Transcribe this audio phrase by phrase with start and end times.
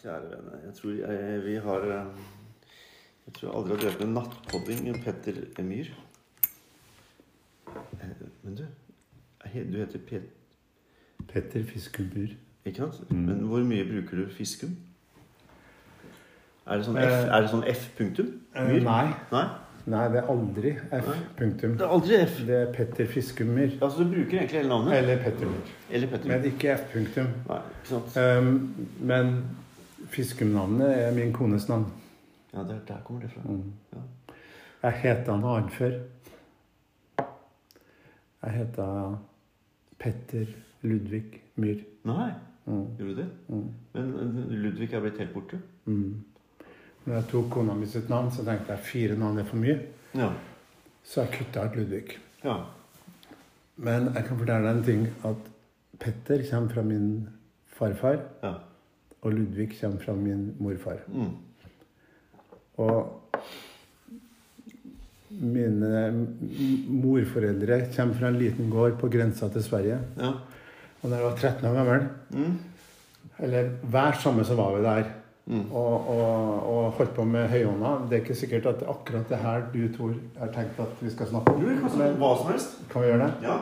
[0.00, 0.58] kjære vene.
[0.66, 2.24] Jeg tror jeg, vi har eh,
[3.26, 5.92] Jeg tror jeg aldri har drevet med nattpodding med Petter Myhr.
[8.00, 8.64] Eh, Men du,
[9.72, 10.22] du heter Pet...
[11.32, 12.28] Petter Fiskumbur.
[12.66, 13.10] Ikke sant?
[13.10, 13.16] Mm.
[13.28, 14.72] Men hvor mye bruker du fiskum?
[16.66, 18.32] Er det sånn F, Eh, er det sånn F punktum?
[18.56, 18.82] Myhr?
[18.82, 19.06] nei.
[19.32, 19.44] Nei?
[19.86, 21.10] Nei, det er aldri F.
[21.38, 21.76] Punktum.
[21.78, 22.40] Det er aldri F.
[22.48, 23.68] Det er Petter Fiskummer.
[23.80, 24.96] Altså du bruker egentlig hele navnet?
[24.98, 26.88] Eller Petter Men ikke F.
[26.90, 27.28] Punktum.
[27.46, 28.16] Nei, ikke sant?
[28.18, 29.30] Um, men
[30.08, 31.86] Fiskumnavnet er min kones navn.
[32.54, 33.40] Ja, der, der kommer det fra.
[33.44, 33.72] Mm.
[33.92, 33.98] Ja.
[34.82, 35.96] Jeg het noe annet før.
[38.42, 38.86] Jeg heta
[39.98, 40.46] Petter
[40.86, 41.80] Ludvig Myhr.
[42.06, 42.30] Nei,
[42.66, 42.86] Mm.
[42.98, 43.26] gjorde du det?
[43.48, 43.68] Mm.
[43.94, 45.58] Men Ludvig er blitt helt borte?
[45.84, 46.24] Mm.
[47.06, 49.76] Når jeg tok kona mi sitt navn, så tenkte jeg fire navn er for mye.
[50.18, 50.32] Ja.
[51.04, 52.16] Så jeg kutta ut Ludvig.
[52.44, 52.56] ja.
[53.76, 55.06] Men jeg kan fortelle deg en ting.
[55.24, 55.36] At
[56.00, 57.28] Petter kommer fra min
[57.66, 58.54] farfar, Ja.
[59.22, 60.98] Og Ludvig kommer fra min morfar.
[61.08, 61.30] Mm.
[62.76, 63.22] Og
[65.30, 66.28] mine
[66.88, 69.98] morforeldre kommer fra en liten gård på grensa til Sverige.
[70.20, 70.32] ja.
[71.02, 72.58] Og da jeg var 13 år gammel, Mm.
[73.38, 75.04] eller hver sommer så var vi der
[75.46, 75.70] Mm.
[75.72, 78.08] og, og, og holdt på med høyhånda.
[78.10, 81.26] Det er ikke sikkert at akkurat det her du, Tor, har tenkt at vi skal
[81.26, 81.60] snakke om.
[81.60, 82.68] Du Men hva som helst.
[82.90, 83.32] kan vi gjøre det?
[83.42, 83.58] Ja.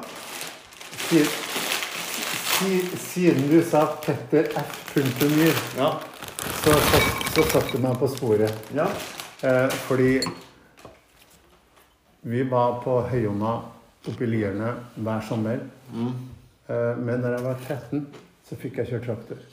[2.64, 4.94] Si- siden du sa Petter F.
[4.96, 6.00] Myhr, Ja.
[6.62, 6.72] så,
[7.34, 8.54] så satte du meg på sporet.
[8.74, 8.86] ja.
[9.44, 10.22] Eh, fordi
[12.24, 13.50] vi var på Høyonna
[14.08, 15.60] oppe i Lierne hver sommer.
[15.92, 16.08] Mm.
[16.68, 18.06] Eh, men når jeg var 13,
[18.48, 19.44] så fikk jeg kjøre traktor.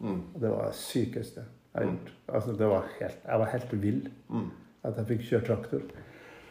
[0.00, 0.20] Mm.
[0.36, 2.12] Det var det sykeste jeg har gjort.
[2.28, 4.50] Altså, det var helt, jeg var helt vill Mm.
[4.84, 5.80] at jeg fikk kjøre traktor.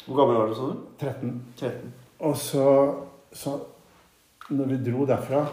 [0.07, 0.85] Hvor gammel var du, sa du?
[1.05, 1.41] 13.
[1.57, 1.93] 13.
[2.19, 2.65] Og så,
[3.33, 3.59] så
[4.49, 5.45] når vi dro derfra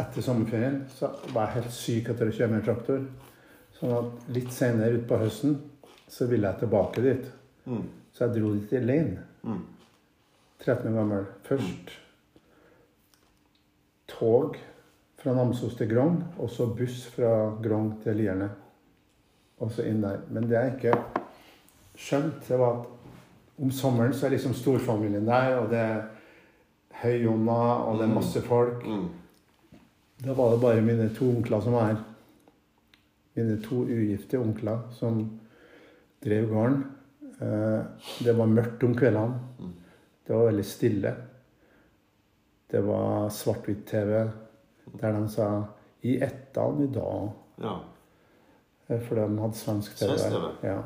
[0.00, 3.04] etter sommerferien, så var jeg helt syk etter å kjøre med traktor.
[3.78, 5.58] Sånn at litt senere utpå høsten
[6.10, 7.28] så ville jeg tilbake dit.
[7.66, 7.84] Mm.
[8.14, 9.24] Så jeg dro dit alene.
[9.42, 9.62] Mm.
[10.64, 11.26] 13 år gammel.
[11.46, 11.94] Først
[14.10, 14.58] tog
[15.20, 18.50] fra Namsos til Grong, og så buss fra Grong til Lierne.
[19.62, 20.22] Og så inn der.
[20.30, 20.96] Men det jeg ikke
[21.96, 26.00] skjønte, det var at om sommeren så er liksom storfamilien der, og det er
[27.02, 28.82] høyjonna, og det er masse folk.
[28.86, 29.06] Mm.
[30.22, 32.02] Da var det bare mine to onkler som var her.
[33.34, 35.24] Mine to ugifte onkler som
[36.24, 36.84] drev gården.
[37.40, 37.80] Eh,
[38.24, 39.40] Det var mørkt om kveldene.
[39.60, 39.72] Mm.
[40.26, 41.14] Det var veldig stille.
[42.70, 44.30] Det var svart-hvitt-TV
[45.00, 45.64] der de sa
[46.02, 47.30] 'I ettan i dag'.
[47.62, 47.78] Ja.
[48.88, 50.08] Eh, For de hadde svensk TV.
[50.18, 50.36] Svensk.
[50.36, 50.68] TV?
[50.68, 50.78] Ja.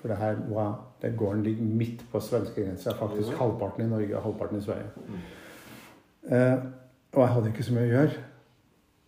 [0.00, 2.90] For det her var, den gården ligger midt på svenskegrensa.
[2.92, 4.86] Faktisk halvparten i Norge og halvparten i Sverige.
[4.96, 6.32] Mm.
[6.36, 6.58] Eh,
[7.12, 8.12] og jeg hadde ikke så mye å gjøre.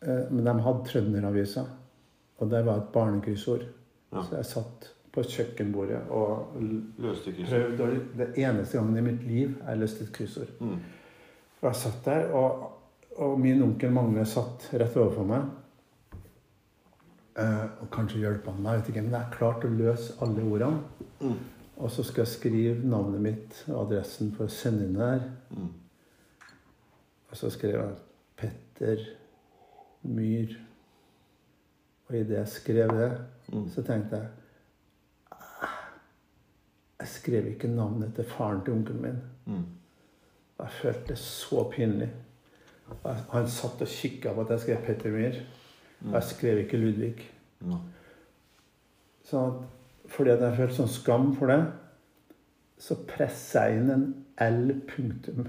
[0.02, 1.64] Eh, men de hadde Trønderavisa,
[2.38, 3.64] og det var et barnekryssord.
[4.12, 4.22] Ja.
[4.22, 6.54] Så jeg satt på kjøkkenbordet og
[7.00, 10.52] Løste prøvde Det eneste gangen i mitt liv jeg løste et kryssord.
[10.60, 10.78] Mm.
[11.60, 12.62] Og jeg satt der, og,
[13.16, 15.50] og min onkel Magne satt rett overfor meg.
[17.38, 21.06] Eh, og kanskje hjalp han meg, ikke, men jeg klarte å løse alle ordene.
[21.22, 21.38] Mm.
[21.82, 25.24] Og så skal jeg skrive navnet mitt og adressen for å sende inn der.
[25.54, 25.70] Mm.
[27.30, 28.00] Og så skrev jeg
[28.36, 29.06] Petter
[30.02, 30.54] Myhr.
[32.08, 33.12] Og idet jeg skrev det,
[33.52, 33.68] Mm.
[33.68, 34.26] så tenkte jeg
[35.32, 35.68] "Ah,
[37.00, 39.18] Jeg skrev ikke navnet til faren til onkelen min.
[39.46, 39.64] Mm.
[40.60, 42.10] Jeg følte det så pinlig.
[43.30, 45.34] Han satt og kikka på at jeg skrev Petter Myhr.
[46.06, 47.30] Og jeg skrev ikke Ludvig.
[47.66, 47.76] Ja.
[49.24, 49.52] Så at,
[50.10, 51.72] fordi at jeg følte sånn skam for det,
[52.78, 55.46] så presser jeg inn en L-punktum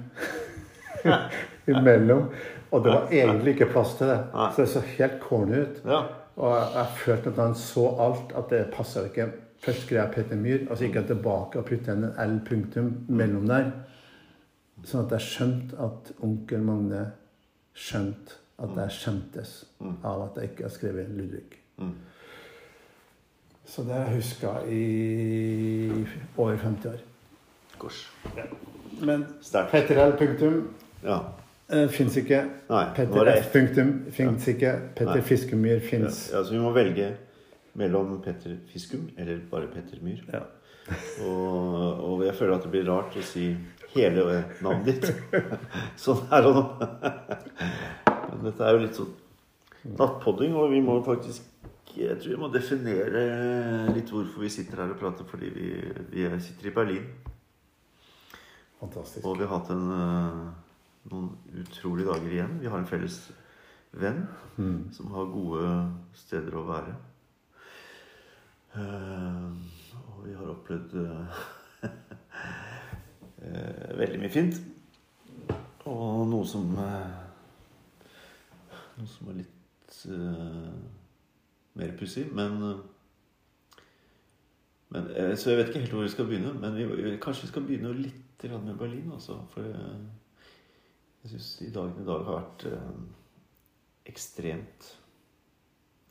[1.67, 2.29] imellom.
[2.73, 4.19] Og det var egentlig ikke plass til det.
[4.33, 5.81] Så det så helt corny ut.
[6.35, 9.27] Og jeg, følte at han så alt, at det passa ikke.
[9.63, 13.45] Først skrev jeg Petter Myhr, og så gikk jeg tilbake og putta en L-punktum mellom
[13.47, 13.69] der.
[14.83, 17.03] Sånn at jeg skjønte at onkel Magne
[17.77, 19.53] skjønte at jeg skjemtes
[20.03, 21.45] av at jeg ikke har skrevet Ludvig.
[21.77, 21.93] Mm.
[23.65, 26.05] Så det har jeg huska i
[26.35, 26.99] over 50 år.
[27.79, 28.01] Kors.
[28.99, 29.25] Men
[29.71, 30.17] Petter L.
[30.17, 30.59] punktum
[31.03, 31.21] Ja.
[31.69, 32.41] Eh, fins ikke.
[32.69, 32.83] Nei.
[32.95, 33.51] Petter er F.
[33.53, 34.73] punktum fins ikke.
[34.95, 35.27] Petter Nei.
[35.27, 36.29] Fiskemyr Ja, fins.
[36.33, 37.13] ja, så vi må velge
[37.75, 40.21] mellom Petter Fiskum eller bare Petter Myhr.
[40.33, 40.43] Ja.
[41.23, 43.55] Og, og jeg føler at det blir rart å si
[43.95, 45.13] hele navnet ditt.
[46.03, 46.63] sånn her og nå.
[48.33, 49.13] Men dette er jo litt sånn
[49.99, 51.49] nattpodding, og vi må faktisk
[51.93, 53.23] Jeg tror vi må definere
[53.93, 55.27] litt hvorfor vi sitter her og prater.
[55.29, 55.67] Fordi vi,
[56.09, 57.03] vi sitter i Berlin,
[58.79, 59.25] Fantastisk.
[59.25, 60.47] og vi har hatt en, eh,
[61.11, 62.59] noen utrolige dager igjen.
[62.61, 63.19] Vi har en felles
[63.93, 64.23] venn
[64.57, 64.91] Mm.
[64.91, 66.95] som har gode steder å være.
[68.73, 69.49] Uh,
[69.97, 71.39] og vi har opplevd uh,
[73.41, 74.61] uh, veldig mye fint.
[75.89, 76.69] Og noe som
[78.93, 80.03] Noe som er litt
[81.73, 82.59] mer pussig, men
[84.93, 85.07] men,
[85.37, 87.93] Så jeg vet ikke helt hvor vi skal begynne, men vi, kanskje vi skal begynne
[87.97, 89.09] litt med Berlin.
[89.15, 89.65] Altså, for
[91.23, 92.89] jeg syns de dagene i dag har vært eh,
[94.11, 94.89] ekstremt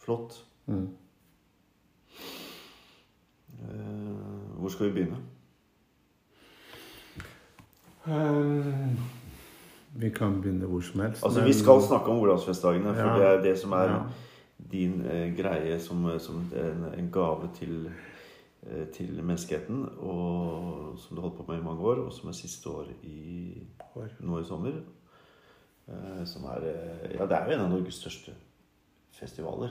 [0.03, 0.38] flott.
[0.67, 0.88] Mm.
[3.62, 5.20] Eh, hvor skal vi begynne?
[8.06, 8.97] Um,
[9.94, 11.25] vi kan begynne hvor som helst.
[11.25, 13.19] Altså, Vi skal snakke om Olavsfestdagene, for Ja.
[13.19, 14.03] det er det som er Ja.
[14.73, 17.91] din eh, greie som, som en, en gave til,
[18.67, 22.32] eh, til menneskeheten, og som du holdt på med i mange år, og som er
[22.32, 23.62] siste år i,
[24.20, 24.73] nå i sommer.
[25.93, 28.33] Eh, som er eh, Ja, det er jo en av Norges største
[29.12, 29.71] festivaler.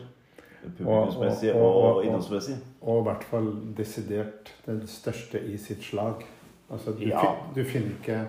[0.61, 2.57] Publikumsmessig og- og, og- innholdsmessig.
[2.81, 3.47] Og i hvert fall
[3.77, 6.23] desidert den største i sitt slag.
[6.69, 7.35] Altså, du, Ja.
[7.55, 8.27] du finner ikke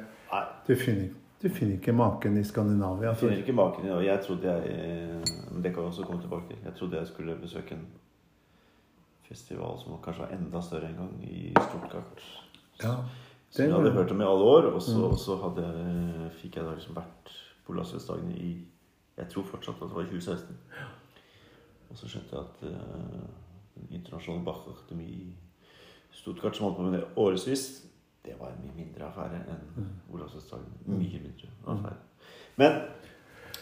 [0.67, 1.09] du finner,
[1.43, 3.09] du finner ikke maken i Skandinavia.
[3.11, 4.05] jeg finner ikke maken i Norge.
[4.07, 5.23] Jeg trodde jeg eh,
[5.53, 6.57] Men det kan vi også komme tilbake til.
[6.65, 7.87] Jeg trodde jeg skulle besøke en
[9.29, 12.23] festival som kanskje var enda større en gang, i Stuttgart.
[12.83, 12.95] ja,
[13.51, 14.63] Som jeg hadde hørt om i alle år.
[14.75, 15.17] Og så, Mm.
[15.17, 17.33] så hadde, fikk jeg da liksom vært
[17.65, 18.53] på Olavsfestdagene i
[19.17, 20.57] Jeg tror fortsatt at det var i 2016.
[21.91, 23.25] Og så skjønte jeg at uh,
[23.77, 25.35] den internasjonale Bach-akademi i
[26.11, 27.85] Stuttgart, som holdt på med det årevis,
[28.25, 29.89] det var en mye mindre affære enn Mm.
[30.15, 30.73] Olavsfestdagen.
[30.87, 31.97] Mye mindre affære.
[32.57, 32.73] Men,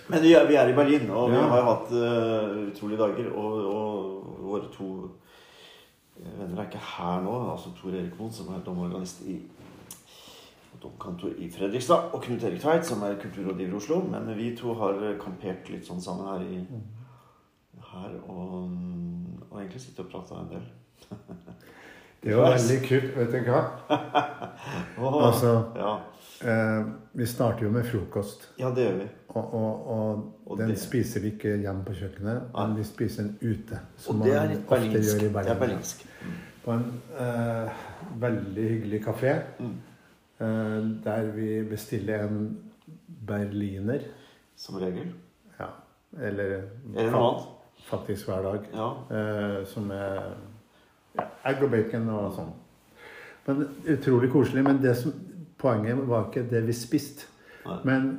[0.08, 3.32] men vi, er, vi er i Berlin, og vi har hatt uh, utrolige dager.
[3.32, 4.88] Og, og våre to
[6.18, 7.36] eh, venner er ikke her nå.
[7.52, 9.38] Altså Tor Erik Moen, som er domorganist i
[10.82, 14.00] domkantor i Fredrikstad, og Knut Erik Tveit, som er kulturrådgiver i Oslo.
[14.10, 18.70] Men vi to har kampert litt sånn sammen her, i, her og,
[19.50, 20.66] og egentlig sittet og prata en del.
[22.24, 23.10] det var veldig kult.
[23.16, 23.62] Vet du hva?
[25.00, 25.92] Altså, ja.
[26.44, 26.86] eh,
[27.16, 28.50] vi starter jo med frokost.
[28.60, 29.06] ja, det gjør vi.
[29.30, 32.66] Og, og, og, den det- spiser vi ikke hjemme på kjøkkenet, Nei.
[32.66, 33.78] men vi spiser den ute.
[33.96, 35.06] Som man ofte berlinsk.
[35.06, 35.58] gjør i Det er Berlin.
[35.60, 36.06] berlinsk.
[36.64, 36.82] På en
[37.24, 37.70] eh,
[38.20, 39.36] veldig hyggelig kafé.
[39.60, 39.76] Mm.
[40.40, 42.40] Eh, der vi bestiller en
[43.26, 44.00] berliner.
[44.56, 45.12] Som regel.
[45.58, 45.68] Ja,
[46.20, 46.62] eller
[46.94, 47.46] Eller noe annet.
[47.88, 48.66] faktisk hver dag.
[48.74, 48.88] Ja.
[49.16, 50.34] eh, som er
[51.16, 52.52] ja, egg og bacon og sånn.
[53.46, 54.64] Men Utrolig koselig.
[54.64, 55.12] Men det som,
[55.58, 57.26] poenget var ikke det vi spiste.
[57.66, 57.78] Nei.
[57.84, 58.10] Men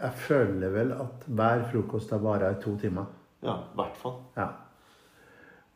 [0.00, 3.04] jeg føler vel at hver frokost har vara i to timer.
[3.42, 4.16] ja, i hvert fall.
[4.36, 4.48] Ja.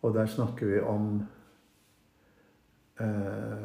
[0.03, 1.27] Og der snakker vi om
[3.01, 3.65] eh,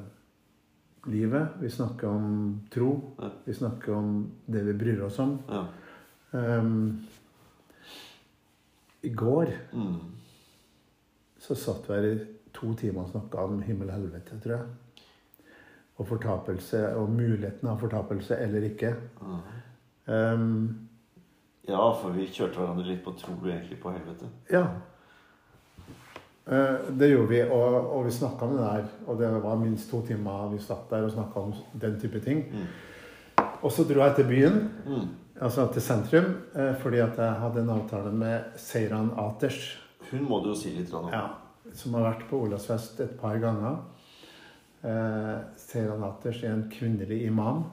[1.05, 1.47] livet.
[1.61, 2.91] Vi snakker om tro.
[3.19, 3.29] Ja.
[3.45, 5.39] Vi snakker om det vi bryr oss om.
[5.49, 5.65] Ja.
[6.31, 7.01] Um,
[9.01, 9.95] I går Mm.
[11.39, 12.19] så satt vi her i
[12.53, 14.65] to timer og snakka om himmel og helvete, tror jeg.
[15.97, 18.93] Og fortapelse, og muligheten av fortapelse eller ikke.
[19.21, 19.41] Mm.
[20.13, 20.87] Um,
[21.67, 24.29] ja, for vi kjørte hverandre litt på tror du egentlig på helvete.
[24.51, 24.67] ja.
[26.47, 28.85] Eh, det gjorde vi, og, og vi snakka om det der.
[29.07, 31.53] Og det var minst to timer vi satt der og snakka om
[31.83, 32.45] den type ting.
[32.51, 33.45] Mm.
[33.61, 35.07] Og så dro jeg til byen, Mm.
[35.41, 39.77] altså til sentrum, eh, fordi at jeg hadde en avtale med Seiran Aters.
[40.11, 41.09] Hun må du jo si litt om.
[41.13, 41.27] Ja,
[41.73, 43.77] som har vært på Olavsfest et par ganger.
[44.83, 47.63] Eh, Seiran Aters er en kvinnelig imam.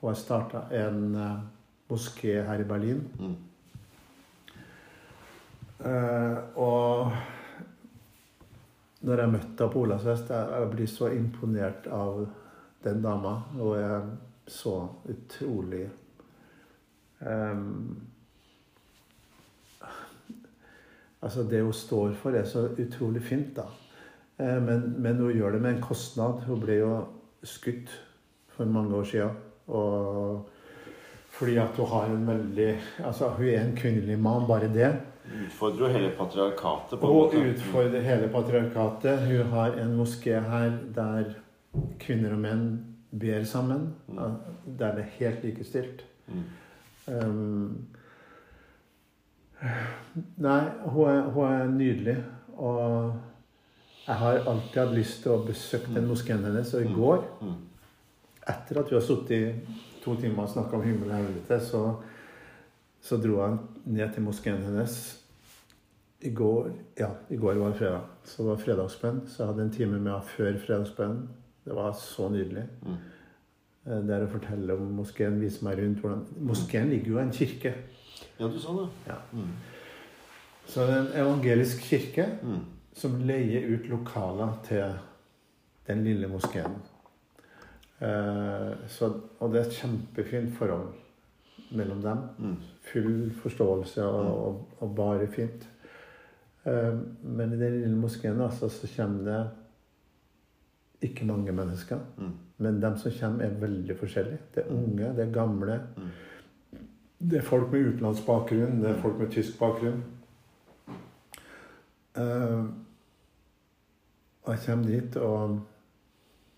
[0.00, 1.36] Og har starta en eh,
[1.92, 3.04] moské her i Berlin.
[3.20, 3.36] Mm.
[5.84, 7.12] Eh, og
[9.00, 12.24] når jeg møtte henne på Olavsfest, jeg, ble så imponert av
[12.84, 13.36] den dama.
[13.58, 14.00] Og jeg
[14.50, 14.76] så
[15.08, 15.86] utrolig
[17.20, 18.06] um,
[21.20, 23.66] Altså, det hun står for, er så utrolig fint, da.
[24.40, 26.46] Eh, men, men hun gjør det med en kostnad.
[26.46, 26.94] Hun ble jo
[27.44, 27.92] skutt
[28.54, 29.34] for mange år siden.
[29.68, 30.48] Og
[31.36, 32.70] fordi at hun har en veldig
[33.04, 34.90] Altså, hun er en kvinnelig mann, bare det.
[35.30, 37.00] Utfordrer jo hele patriarkatet.
[37.00, 39.20] på Og utfordrer hele patriarkatet.
[39.28, 41.34] Hun har en moské her der
[42.02, 42.64] kvinner og menn
[43.12, 43.94] ber sammen.
[44.08, 44.18] Mm.
[44.78, 46.04] Der det er helt likestilt.
[46.28, 46.42] Mm.
[47.10, 47.86] Um,
[50.38, 52.16] nei, hun er, hun er nydelig.
[52.56, 53.12] Og
[54.06, 56.74] jeg har alltid hatt lyst til å besøke den moskeen hennes.
[56.74, 56.94] Og i Mm.
[56.94, 57.54] går, Mm.
[58.48, 59.54] etter at vi har sittet i
[60.04, 61.96] to timer og snakka om himmel og helvete, så,
[63.00, 65.19] så dro jeg ned til moskeen hennes
[66.22, 68.00] i går Ja, i går var det fredag.
[68.24, 69.20] Så det var fredagsbønn.
[69.28, 71.28] Så jeg hadde en time med henne før fredagsbønnen.
[71.64, 72.66] Det var så nydelig.
[72.82, 72.96] Mm.
[73.84, 77.32] Det Der å fortelle om moskeen, vise meg rundt hvordan Moskeen ligger jo i en
[77.32, 77.72] kirke.
[78.40, 78.88] Ja, du sa det.
[79.08, 79.16] Ja.
[79.32, 79.48] Mm.
[80.66, 82.60] Så det er en evangelisk kirke Mm.
[82.94, 84.92] som leier ut lokaler til
[85.88, 86.76] den lille moskeen.
[88.00, 89.10] Eh, så,
[89.40, 90.88] og det er et kjempefint forhold
[91.76, 92.18] mellom dem.
[92.38, 92.56] Mm.
[92.92, 95.66] Full forståelse og, og, og bare fint.
[96.64, 99.40] Eh, men i den lille moskeen altså, så kommer det
[101.08, 101.98] ikke mange mennesker.
[102.18, 102.32] Mm.
[102.58, 104.38] Men de som kommer, er veldig forskjellige.
[104.54, 105.80] Det er unge, det er gamle.
[105.96, 106.10] Mm.
[107.30, 110.04] Det er folk med utenlandsk bakgrunn, det er folk med tysk bakgrunn.
[112.16, 112.64] Eh,
[114.42, 115.60] og jeg kommer dit og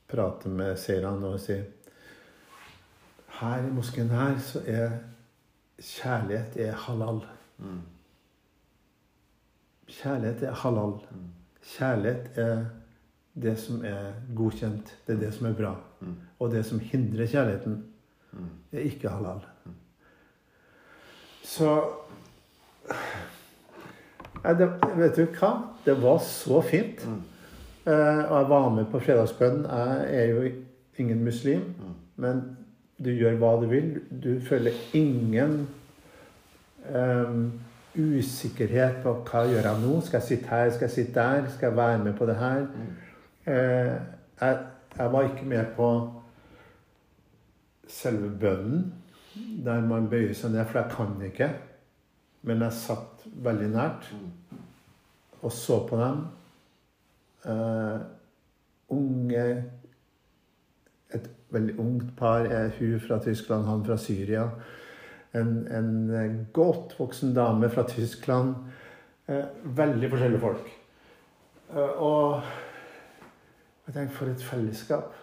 [0.09, 1.65] prater med seerne og sier
[3.33, 4.91] Her i moskeen her så er
[5.83, 7.25] kjærlighet er halal.
[7.59, 7.81] Mm.
[9.93, 10.95] Kjærlighet er halal.
[11.13, 11.27] Mm.
[11.77, 12.65] Kjærlighet er
[13.43, 14.93] det som er godkjent.
[15.07, 15.75] Det er det som er bra.
[16.01, 16.15] Mm.
[16.41, 17.85] Og det som hindrer kjærligheten,
[18.33, 18.47] Mm.
[18.73, 19.41] er ikke halal.
[21.45, 21.83] Så
[24.45, 25.51] Nei, det, Vet du hva?
[25.85, 27.05] Det var så fint.
[27.07, 27.21] Mm.
[27.87, 29.65] Eh, og jeg var med på fredagsbønnen.
[29.71, 30.51] Jeg er jo
[30.99, 31.95] ingen muslim, Mm.
[32.17, 32.57] men
[33.05, 34.01] du gjør hva du vil.
[34.25, 35.69] Du føler ingen
[36.95, 37.53] em,
[37.97, 40.01] usikkerhet på hva gjør jeg nå.
[40.01, 40.71] Skal jeg sitte her?
[40.71, 41.49] Skal jeg sitte der?
[41.53, 42.67] Skal jeg være med på det her?
[43.47, 43.97] Eh,
[44.41, 44.59] jeg,
[44.99, 45.89] jeg var ikke med på
[47.89, 48.95] selve bønnen,
[49.65, 51.51] der man bøyer seg ned, for jeg kan ikke.
[52.43, 54.59] Men jeg satt veldig nært Mm.
[55.43, 56.25] og så på dem.
[57.45, 58.01] Eh,
[58.89, 59.65] unge
[61.15, 62.47] Et veldig ungt par
[62.79, 64.47] hun fra Tyskland, han fra Syria.
[65.35, 68.55] En, en eh, godt voksen dame fra Tyskland.
[69.29, 70.67] Eh, veldig forskjellige folk.
[71.73, 72.43] Eh, og
[73.87, 75.15] jeg tenker for et fellesskap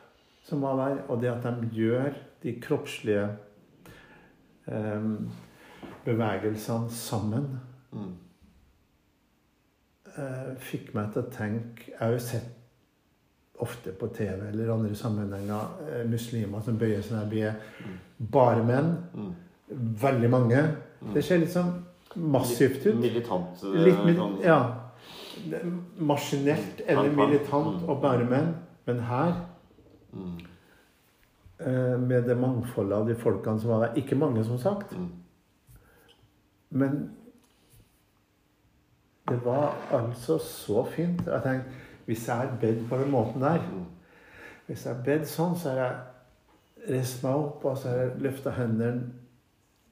[0.43, 1.03] som var der.
[1.07, 3.27] Og det at de gjør de kroppslige
[4.67, 5.11] eh,
[6.05, 7.59] bevegelsene sammen
[7.91, 8.11] Mm.
[10.17, 12.51] eh, fikk meg til å tenke Jeg har jo sett
[13.59, 17.33] ofte på TV eller andre sammenhenger eh, muslimer som bøyer seg ned.
[17.33, 17.55] Er
[18.31, 18.91] bare menn.
[19.13, 19.33] Mm.
[19.69, 20.63] Veldig mange.
[21.13, 21.73] Det ser litt sånn
[22.15, 22.95] massivt ut.
[22.99, 23.63] Militant.
[23.63, 24.75] eh, Litt mil ja.
[25.97, 28.55] Maskinelt eller militant og bare menn.
[28.85, 29.33] Men her,
[30.13, 30.39] Mm.
[31.59, 34.91] eh, med det mangfoldet av de folkene som var der Ikke mange, som sagt.
[34.97, 35.09] Mm.
[36.71, 37.11] Men
[39.29, 41.21] det var altså så fint.
[41.27, 41.69] Jeg tenkte,
[42.05, 43.85] Hvis jeg er bedt på den måten der Mm.
[44.67, 45.95] Hvis jeg er bedt sånn, så har jeg
[46.89, 49.11] reist meg opp og så har jeg løfta hendene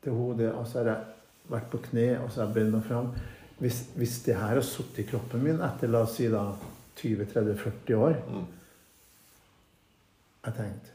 [0.07, 2.85] til hodet og så har jeg vært på kne og så har jeg bøyd meg
[2.87, 3.11] fram.
[3.57, 6.45] Hvis, hvis det her har sittet i kroppen min etter la oss si da
[6.97, 8.45] 20-30-40 år Mm.
[10.47, 10.93] Jeg tenkte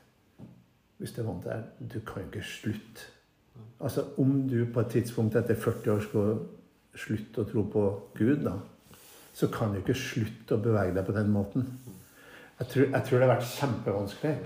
[0.96, 3.08] Hvis det er vant der, du kan jo ikke slutte.
[3.80, 6.36] Altså, om du på et tidspunkt etter 40 år skulle
[6.94, 7.82] slutte å tro på
[8.14, 8.52] Gud, da,
[9.34, 11.66] så kan du ikke slutte å bevege deg på den måten.
[12.60, 14.36] Jeg tror, jeg tror det har vært kjempevanskelig.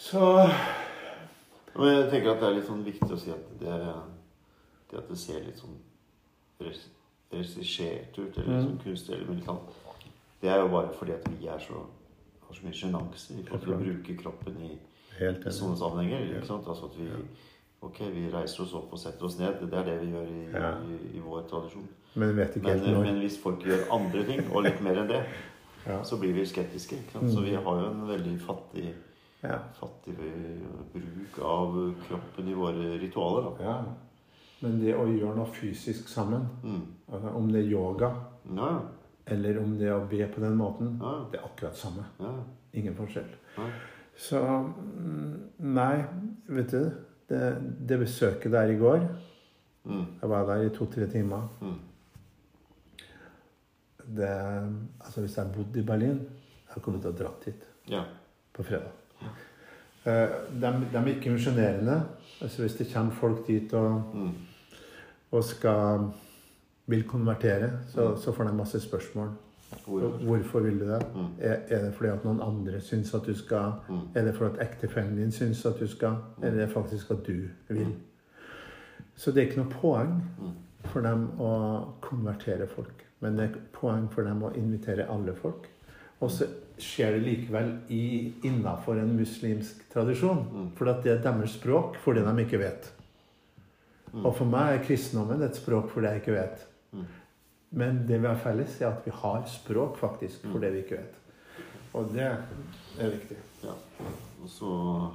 [0.00, 0.24] Så
[1.74, 3.76] Og jeg tenker at det er litt sånn viktig å si at det,
[4.90, 5.76] det at det ser litt sånn
[7.32, 8.64] regissert ut, eller Mm.
[8.66, 9.68] sånn kunstig eller militant,
[10.42, 11.74] det er jo bare fordi at vi er så,
[12.46, 14.78] har så mye sjenanse i forhold til å bruke kroppen i,
[15.20, 16.36] Helt i sånne sammenhenger.
[16.36, 16.66] Ikke sant?
[16.66, 17.08] Altså at vi.
[17.82, 19.60] Ok, vi reiser oss opp og setter oss ned.
[19.70, 20.70] Det er det vi gjør i, Ja.
[20.80, 21.88] i, i vår tradisjon.
[22.14, 25.24] Men Men, men hvis folk gjør andre ting, og litt mer enn det,
[25.86, 26.02] Ja.
[26.02, 26.96] så blir vi skeptiske.
[27.12, 27.30] Sant?
[27.32, 28.94] Så vi har jo en veldig fattig,
[29.42, 29.58] Ja.
[29.78, 30.14] fattig
[30.92, 31.76] bruk av
[32.08, 33.50] kroppen i våre ritualer.
[33.58, 33.64] Da.
[33.64, 33.84] ja.
[34.60, 36.82] Men det å gjøre noe fysisk sammen, Mm.
[37.12, 38.10] altså om det er yoga
[38.56, 38.82] Ja,
[39.26, 42.04] eller om det er å be på den måten, ja, det er akkurat samme.
[42.20, 42.34] ja.
[42.74, 43.24] Ingen forskjell.
[44.16, 46.04] Så mm, Nei,
[46.48, 46.90] vet du.
[47.30, 47.40] Det,
[47.88, 49.08] det besøket der i går
[49.84, 50.06] Mm.
[50.20, 51.48] Jeg var der i to-tre timer.
[51.62, 51.78] Mm.
[54.16, 54.28] Det,
[55.00, 58.02] altså Hvis jeg bodde i Berlin Jeg hadde kommet til å dratt hit Ja.
[58.52, 58.90] på fredag.
[60.06, 60.28] Eh,
[60.60, 62.02] De, de er ikke misjonerende.
[62.42, 64.30] Altså hvis det kommer folk dit og, Mm.
[65.32, 66.08] og skal
[66.86, 69.28] vil konvertere, så, så får de masse spørsmål.
[69.86, 70.00] Hvor?
[70.00, 71.02] Hvorfor vil du det?
[71.14, 71.26] Mm.
[71.40, 73.98] Er, er det fordi at noen andre syns at du skal Mm.
[74.14, 76.14] Er det fordi at ektefellen din syns at du skal?
[76.42, 77.32] Eller er det faktisk at du
[77.68, 77.94] vil?
[79.16, 80.50] Så det er ikke noe poeng Mm.
[80.84, 83.04] for dem å konvertere folk.
[83.20, 85.68] Men det er poeng for dem å invitere alle folk.
[86.20, 86.46] Og så
[86.80, 90.42] skjer det likevel i, innafor en muslimsk tradisjon.
[90.52, 90.66] Mm.
[90.76, 92.90] For det er deres språk fordi de ikke vet.
[94.12, 94.24] Mm.
[94.26, 96.66] Og for meg er kristendommen et språk for det jeg ikke vet.
[96.92, 97.08] Mm.
[97.80, 100.60] Men det vi har felles, er at vi har språk faktisk for Mm.
[100.60, 101.14] det vi ikke vet.
[101.94, 102.26] Og det
[103.00, 103.36] er viktig.
[103.64, 103.74] Ja.
[104.42, 105.10] Og så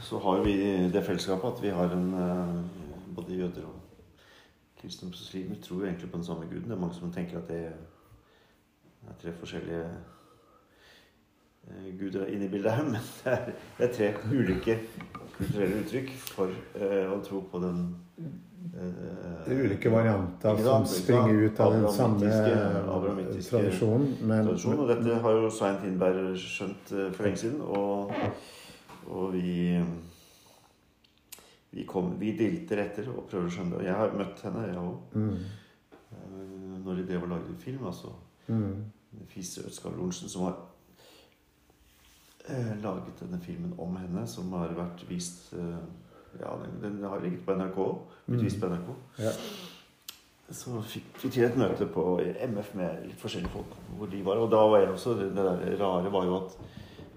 [0.00, 0.54] så har vi
[0.92, 2.60] det fellesskapet at vi har en eh,
[3.16, 3.79] Både jøder og
[4.80, 6.70] kristne muslimer tror jo egentlig på den samme guden.
[6.70, 9.84] Det er mange som tenker at det er tre forskjellige
[11.68, 12.92] eh, guder inne i bildet her, men
[13.24, 14.78] det er, det er tre ulike
[15.36, 17.82] kulturelle uttrykk for eh, å tro på den
[18.18, 19.02] eh,
[19.46, 22.32] Det er ulike varianter som springer ut av den samme
[23.50, 24.14] tradisjonen.
[24.20, 24.78] Men, tradisjon.
[24.78, 27.60] Og dette har jo Svein Tindberg skjønt for lenge siden.
[27.60, 28.12] Og,
[29.08, 29.80] og vi
[31.72, 33.78] vi, kom, vi dilter etter og prøver å skjønne det.
[33.78, 34.96] Og jeg har møtt henne, jeg òg.
[35.14, 37.86] mm, Når det var laget en film.
[37.86, 38.12] altså
[38.48, 38.84] mm,
[39.28, 40.56] Fise Ødskar Lorentzen som har
[42.48, 45.80] eh, laget denne filmen om henne, som har vært vist eh,
[46.40, 47.76] Ja, den, den har ligget på NRK.
[48.26, 48.44] Blitt Mm.
[48.44, 48.90] vist på NRK.
[49.18, 49.32] ja.
[50.50, 52.02] Så fikk vi til et møte på
[52.50, 54.36] MF med litt forskjellige folk hvor de var.
[54.42, 56.56] Og da var jeg også Det der rare var jo at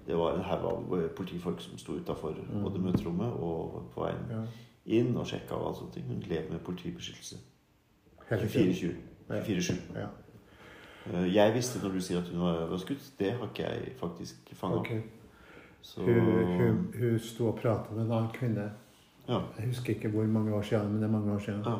[0.06, 2.62] det var en haug av politifolk som sto utafor Mm.
[2.62, 4.42] både møterommet og på veien ja.
[4.86, 5.96] inn og sjekka og alt sånt.
[6.06, 7.36] Hun lever med politibeskyttelse.
[8.30, 8.96] Hele tiden.
[9.30, 9.72] 24-7.
[9.94, 10.06] Ja.
[11.12, 13.12] Eh, Jeg visste når du sier at hun var skutt.
[13.18, 15.00] Det har ikke jeg faktisk fanga okay.
[15.82, 16.20] Så Hun,
[16.60, 18.70] hun, hun sto og pratet med en annen kvinne.
[19.28, 19.40] Ja.
[19.58, 21.62] Jeg husker ikke hvor mange år siden, men det er mange år siden.
[21.66, 21.76] ja.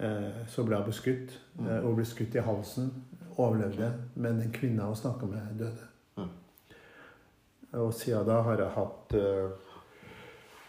[0.00, 1.40] Eh, Så ble hun beskutt.
[1.58, 1.66] Mm.
[1.66, 2.92] eh, Hun ble skutt i halsen.
[3.36, 3.92] Overlevde.
[4.14, 5.87] Men den kvinna hun snakka med, døde.
[7.72, 9.50] Og siden da har jeg hatt eh,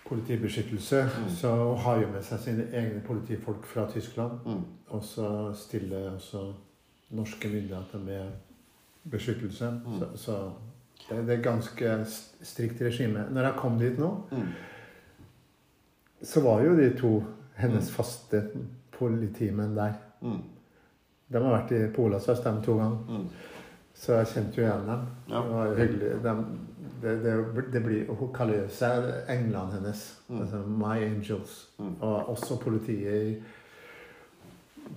[0.09, 1.03] politibeskyttelse.
[1.23, 1.29] Mm.
[1.29, 4.39] Så hun har jo med seg sine egne politifolk fra Tyskland.
[4.45, 4.63] Mm.
[4.89, 6.53] Og så stiller også
[7.09, 8.31] norske myndigheter med
[9.11, 9.69] beskyttelse.
[9.85, 9.99] Mm.
[9.99, 10.39] Så, så
[11.09, 11.93] det, det er ganske
[12.41, 13.27] strikt regime.
[13.31, 14.47] Når jeg kom dit nå, Mm.
[16.23, 17.23] så var jo de to
[17.55, 17.93] hennes Mm.
[17.95, 18.41] faste
[18.91, 19.93] politimenn der.
[20.21, 20.41] Mm.
[21.31, 23.27] De har vært i Polasøs de to ganger, Mm.
[23.93, 25.07] så jeg kjente jo igjen dem.
[25.29, 25.41] Ja.
[25.41, 26.23] Det var hyggelig.
[26.23, 26.35] De,
[27.01, 27.33] det, det,
[27.73, 30.03] det blir, hun kaller seg englene hennes.
[30.29, 30.41] Mm.
[30.41, 31.55] Altså My Angels.
[31.79, 31.95] Mm.
[32.01, 33.33] Og også politiet i,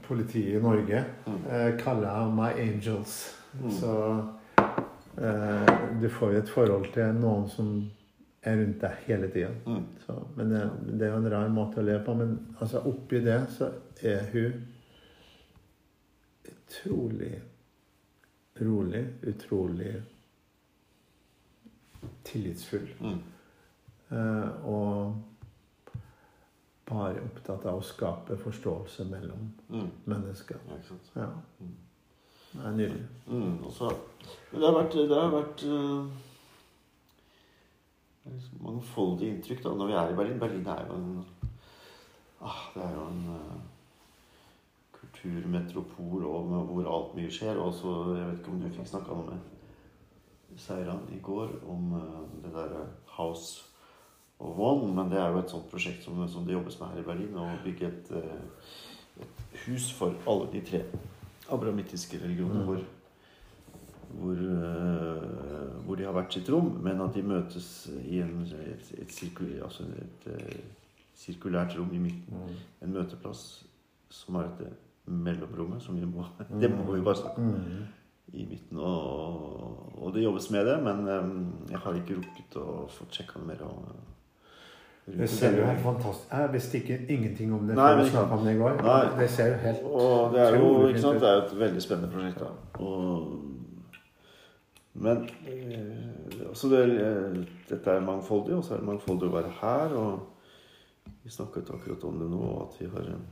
[0.06, 1.40] politiet i Norge Mm.
[1.50, 3.16] eh, kaller henne My Angels.
[3.60, 3.70] Mm.
[3.70, 3.96] Så
[5.18, 7.72] eh, du får jo et forhold til noen som
[8.42, 9.50] er rundt deg hele tida.
[9.66, 9.84] Mm.
[10.36, 10.62] Men det,
[10.98, 12.14] det er jo en rar måte å leve på.
[12.18, 13.68] Men altså, oppi det så
[14.02, 14.64] er hun
[16.48, 17.40] utrolig
[18.60, 19.92] rolig, utrolig
[22.24, 22.88] tillitsfull.
[23.00, 23.20] Mm.
[24.12, 25.14] Uh, og
[26.90, 29.90] bare opptatt av å skape forståelse mellom Mm.
[30.04, 30.56] mennesker.
[30.68, 31.10] Ja, ikke sant.
[31.16, 31.28] Ja.
[31.60, 31.76] Mm.
[32.52, 33.06] Det er nydelig.
[33.26, 33.64] Mm.
[33.64, 33.72] Og
[34.52, 36.10] det har vært, det har vært uh,
[38.28, 40.40] liksom mangfoldige inntrykk da, når vi er i Berlin.
[40.42, 41.24] Berlin er jo en
[42.42, 43.62] ah, Det er jo en uh,
[44.98, 47.56] kulturmetropol og med, hvor alt mye skjer.
[47.56, 49.48] Og så, Jeg vet ikke om du fikk snakka noe med
[50.58, 52.86] Seiran i går om eh, det derre
[53.16, 53.64] House
[54.38, 54.94] of One.
[54.94, 57.38] Men det er jo et sånt prosjekt som, som det jobbes med her i Berlin.
[57.38, 60.84] Å bygge et, eh, et hus for alle de tre
[61.52, 62.66] abrahamittiske religionene Mm.
[62.66, 62.84] Hvor,
[64.12, 68.92] hvor, eh, hvor de har hvert sitt rom, men at de møtes i en, et,
[69.00, 70.60] et, sirkul, altså et eh,
[71.16, 72.56] sirkulært rom i midten.
[72.82, 73.64] En møteplass
[74.10, 74.72] som er dette
[75.06, 76.26] mellomrommet, som vi må
[76.60, 77.82] Det må vi bare snakke om Mm.
[78.32, 78.78] I midten.
[78.78, 81.28] Og, og det jobbes med det, men eh,
[81.74, 83.62] jeg har ikke rukket å få sjekka noe mer.
[83.68, 83.92] Og,
[85.06, 88.36] Det ser jo helt fantastisk Jeg visste ikke ingenting om det Nei, men ikke snakket
[88.36, 88.76] om det i går.
[88.86, 89.00] Nei.
[89.18, 92.12] Det ser jo helt Og det er jo ikke sant, det er et veldig spennende
[92.12, 92.44] prosjekt.
[92.44, 92.84] da.
[92.86, 93.52] Og,
[94.94, 99.52] men så altså det, eh, dette er mangfoldig, og så er det mangfoldig å være
[99.60, 99.94] her.
[99.96, 103.22] Og vi snakket akkurat om det nå, at vi har, eh,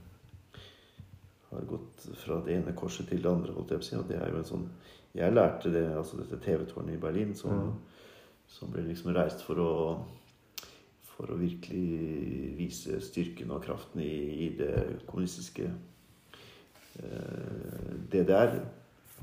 [1.51, 3.53] har gått fra det ene korset til det andre.
[3.53, 4.67] holdt Jeg på å si, og det er jo en sånn,
[5.15, 7.73] jeg lærte det, altså dette TV-tårnet i Berlin, som, Mm.
[8.47, 9.71] som ble liksom reist for å
[11.21, 15.67] for å virkelig vise styrken og kraften i, i det kommunistiske
[17.03, 18.55] eh, DDR.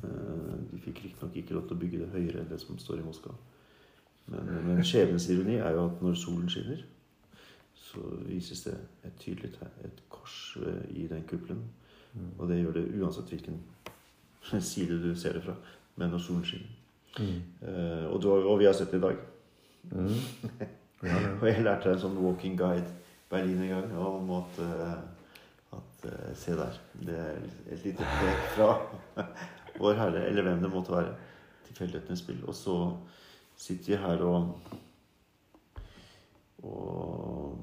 [0.04, 3.02] Eh, de fikk riktignok ikke lov til å bygge det høyere enn det som står
[3.02, 3.34] i Moskva.
[4.28, 6.84] Men, men skjebnens ironi er jo at når solen skinner,
[7.88, 8.76] så vises det
[9.08, 10.58] et tydelig tegn, et kors
[10.92, 11.64] i den kuppelen.
[12.38, 13.60] Og det gjør det uansett hvilken
[14.72, 15.56] side du ser det fra.
[15.96, 16.74] Men når solen skinner.
[17.18, 17.42] Mm.
[17.62, 19.20] Uh, og, og vi har sett det i dag.
[19.92, 20.08] Mm.
[21.04, 21.30] Ja, ja.
[21.42, 22.90] Og jeg lærte en sånn walking guide
[23.32, 26.80] Berlin en gang om at, uh, at uh, Se der.
[27.08, 27.40] Det er
[27.74, 28.70] et lite pek fra
[29.78, 31.14] Vår Herre, eller hvem det måtte være.
[31.68, 32.42] Tilfeldighetenes spill.
[32.50, 32.78] Og så
[33.58, 34.54] sitter vi her og
[36.66, 37.58] og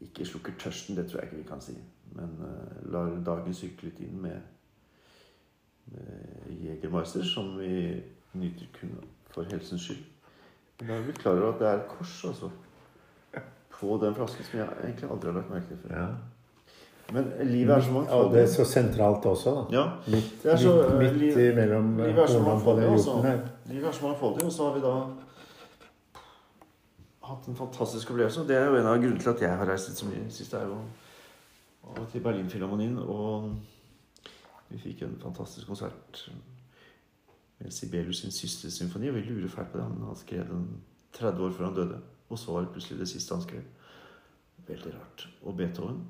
[0.00, 1.76] ikke slukker tørsten, det tror jeg ikke vi kan si.
[2.16, 4.40] Men eh, lar dagen sykle litt inn med,
[5.92, 8.02] med Jegermeister, som vi
[8.34, 8.92] nyter kun
[9.32, 10.04] for helsens skyld.
[10.82, 12.50] Da er vi klar over at det er et kors, altså.
[13.72, 15.96] på den flasken som jeg egentlig aldri har lagt merke til før.
[15.98, 16.06] Ja.
[17.12, 18.32] Men livet er så Og mangfoldig.
[18.36, 19.62] det er så sentralt også, da.
[19.76, 21.80] Ja, Midt, Det er så, eh, midt liv- her.
[22.06, 22.86] livet er så mangfoldig,
[24.44, 24.94] og så har vi da
[27.26, 28.40] hatt en fantastisk opplevelse.
[28.40, 30.30] Og det er jo en av grunnene til at jeg har reist litt så mye
[30.30, 30.54] sist.
[30.54, 30.78] er jo
[31.82, 33.52] og til Berlinfilharmonien, og
[34.68, 36.22] vi fikk en fantastisk konsert
[37.58, 39.84] med Sibelius sin symfoni, og vi lurer fælt på det.
[39.84, 40.66] Han skrev den
[41.12, 43.62] 30 år før han døde, og så var det plutselig det siste han skrev.
[44.66, 45.28] Veldig rart.
[45.42, 46.04] Og Beethoven.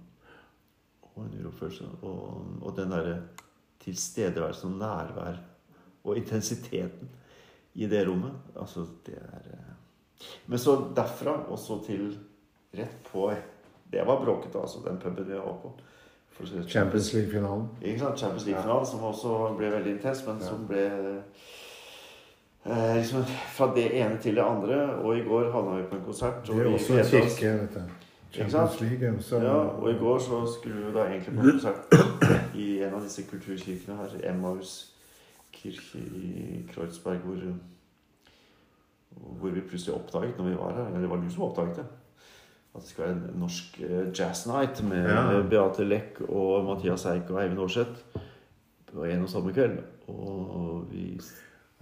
[1.03, 1.89] Og en uroppførelse.
[2.03, 3.17] Og, og den derre
[3.83, 5.41] tilstedeværelsen og nærvær
[6.05, 7.11] og intensiteten
[7.75, 8.35] i det rommet.
[8.57, 9.73] Altså, det er eh,
[10.47, 12.19] Men så derfra og så til
[12.75, 13.27] rett på
[13.93, 15.73] Det var bråkete, altså, den puben vi var på.
[16.45, 17.69] Si Champions League-finalen.
[17.83, 18.19] ikke sant?
[18.19, 20.87] Champions League-finalen, som også ble veldig intens, men som ble
[22.65, 23.25] eh, liksom
[23.57, 24.81] fra det ene til det andre.
[25.05, 26.41] Og i går havna vi på en konsert.
[26.47, 27.81] Det er også en kirke, vet du.
[28.33, 28.81] Champions?
[28.81, 29.37] League Så...
[29.37, 31.95] Ja, og i går så skulle vi da egentlig på konsert
[32.55, 34.95] i en av disse kulturkirkene her, Emmaus
[35.53, 37.43] kirke i Kreuzberg, hvor,
[39.11, 41.87] hvor vi plutselig oppdaget når vi var her, eller det var du som oppdaget det,
[42.73, 45.43] at det skal være en norsk eh, jazz night med Ja.
[45.49, 48.21] Beate Lech og Mathias Eik og Eivind Aarseth
[48.93, 49.79] på en og samme kveld.
[50.09, 51.21] Og vi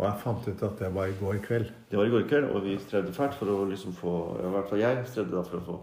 [0.00, 1.70] Og jeg fant ut at det var i går kveld.
[1.90, 4.68] det var i går kveld, og vi strevde fælt for å liksom få I hvert
[4.70, 5.80] fall jeg strevde da for å få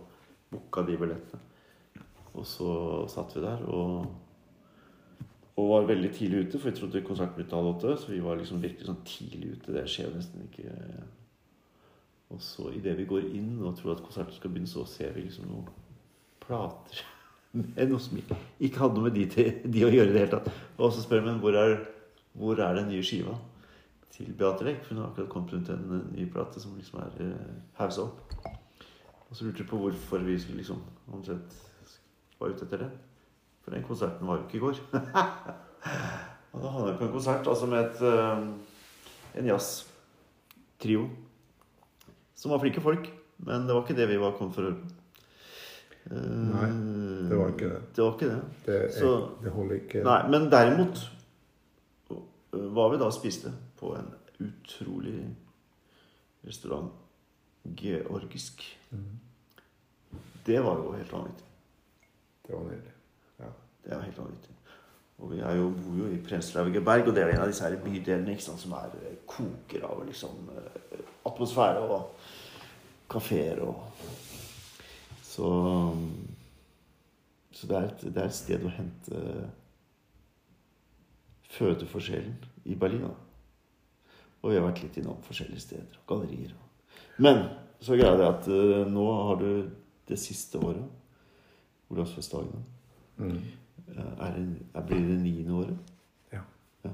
[0.52, 1.42] booka de billettene.
[2.34, 2.72] Og så
[3.10, 4.08] satt vi der og,
[5.58, 7.94] og var veldig tidlig ute, for vi trodde konserten ble til halv åtte.
[8.02, 9.74] Så vi var liksom virkelig sånn tidlig ute.
[9.78, 10.74] Det skjer nesten ikke.
[12.34, 15.28] Og så idet vi går inn og tror at konserten skal begynne, så ser vi
[15.28, 15.68] liksom noen
[16.44, 17.04] plater
[17.60, 20.34] med noe som ikke hadde noe med de, til, de å gjøre i det hele
[20.34, 20.50] tatt.
[20.78, 21.78] Og så spør vi hvor er,
[22.38, 23.38] hvor er den nye skiva?
[24.18, 24.84] til Beate Lech.
[24.84, 27.36] for Hun har akkurat kommet rundt en ny plate som liksom er uh,
[27.78, 28.34] hausa opp.
[29.30, 30.82] Og så lurte jeg på hvorfor vi liksom
[31.14, 31.54] omtrent
[32.40, 32.90] var ute etter det.
[33.64, 34.80] For den konserten var jo ikke i går.
[36.54, 41.08] og da havna vi på en konsert altså med et, eh, en jazztrio.
[42.38, 43.10] Som var flinke folk.
[43.46, 44.94] Men det var ikke det vi var kommet for å høre på.
[46.08, 46.70] Eh, Nei,
[47.30, 47.82] det var ikke det.
[47.98, 48.40] Det var ikke det.
[48.66, 50.04] Det, er, Så- det holder ikke.
[50.08, 51.02] Nei, men derimot
[52.14, 54.08] øh, var vi da spiste på en
[54.48, 55.20] utrolig
[56.48, 56.92] restaurant.
[57.78, 58.64] Georgisk.
[58.96, 59.20] Mm.
[60.48, 61.46] Det var jo helt vanvittig.
[62.48, 62.94] Det var nydelig.
[63.84, 64.54] Det er helt vanvittig.
[65.18, 68.36] Og vi jo, bor jo i Prenzlaugerberg, og det er en av disse her bydelene
[68.42, 72.12] sant, som er, øh, koker av liksom, øh, atmosfære og
[73.10, 73.84] kafeer og
[75.38, 75.48] Så,
[77.52, 79.20] så det, er et, det er et sted å hente
[81.54, 83.04] føde for sjelen i Berlin.
[83.04, 83.12] Da.
[84.42, 86.00] Og vi har vært litt innom forskjellige steder.
[86.10, 86.56] Gallerier.
[87.22, 87.44] Men
[87.80, 88.50] så greia det at
[88.90, 89.70] nå har du
[90.10, 92.64] det siste året Olavsfestdagene.
[93.22, 93.38] Mm.
[93.96, 94.46] Eh, Er det,
[94.76, 95.78] er, blir det niende året?
[96.34, 96.42] Ja.
[96.86, 96.92] ja.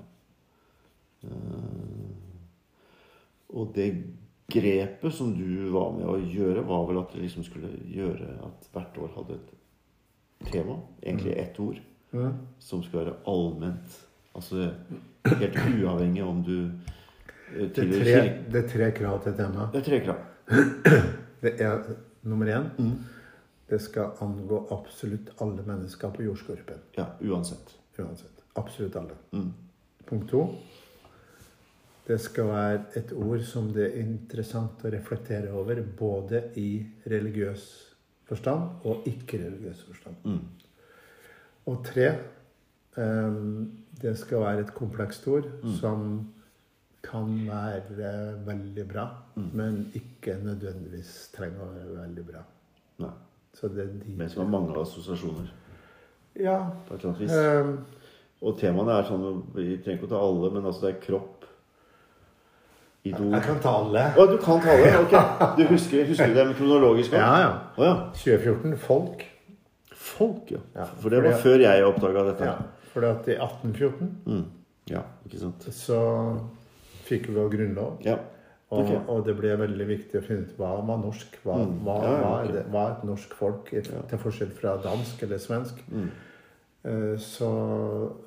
[1.24, 1.30] Eh,
[3.54, 3.88] og det
[4.54, 8.68] grepet som du var med å gjøre, var vel at det liksom skulle gjøre at
[8.74, 11.82] hvert år hadde et tema, egentlig ett ord,
[12.14, 12.34] Mm.
[12.60, 13.96] som skulle være allment.
[14.36, 14.68] Altså
[15.26, 16.58] helt uavhengig om du
[17.56, 18.20] eh, Det, er tre,
[18.54, 19.72] det er tre krav til temaet.
[19.74, 20.20] Det er tre krav.
[21.42, 21.80] Det er
[22.22, 22.68] nummer én.
[22.78, 22.92] Mm.
[23.74, 26.82] Det skal angå absolutt alle mennesker på jordskorpen.
[27.00, 27.74] Ja, uansett.
[27.98, 28.44] Uansett.
[28.60, 29.16] Absolutt alle.
[29.34, 29.50] Mm.
[30.06, 30.44] Punkt to.
[32.06, 37.64] Det skal være et ord som det er interessant å reflektere over, både i religiøs
[38.28, 40.16] forstand og ikke-religiøs forstand.
[40.28, 40.40] Mm.
[41.72, 42.10] Og tre
[42.98, 43.72] um,
[44.04, 45.76] Det skal være et komplekst ord Mm.
[45.80, 46.08] som
[47.04, 49.50] kan være veldig bra, Mm.
[49.54, 52.44] men ikke nødvendigvis trenger å være veldig bra.
[53.00, 53.12] Nei.
[53.54, 55.52] Så det er de Men som har mange assosiasjoner
[56.40, 56.58] Ja.
[56.88, 57.32] på et eller annet vis.
[57.32, 57.86] Um,
[58.44, 61.46] Og temaene er sånn Vi trenger ikke å ta alle, men altså det er kropp,
[63.06, 64.04] idol jeg kan ta alle.
[64.18, 64.92] Å, du kan ta alle?
[65.04, 65.14] Ok.
[65.60, 67.14] Du husker, husker du dem kronologisk?
[67.14, 67.22] også?
[67.22, 67.54] Ja, ja.
[67.78, 67.96] Oh, ja.
[68.16, 68.78] 2014.
[68.78, 69.24] Folk.
[70.04, 70.60] Folk, ja.
[70.76, 72.48] Ja, For det var at, før jeg oppdaga dette.
[72.50, 72.56] Ja,
[72.94, 74.44] for at i 1814 Mm.
[74.92, 75.64] Ja, ikke sant.
[75.72, 76.00] så
[77.08, 78.02] fikk vi vår grunnlov.
[78.04, 78.18] Ja.
[78.74, 79.00] Og, okay.
[79.08, 81.36] og det ble veldig viktig å finne ut hva var norsk.
[81.46, 81.74] Hva, Mm.
[81.86, 83.74] hva, Ja, ja, hva, er det, hva er et norsk folk,
[84.10, 85.84] til forskjell fra dansk eller svensk.
[85.92, 86.08] Mm.
[86.84, 87.50] Eh, Så,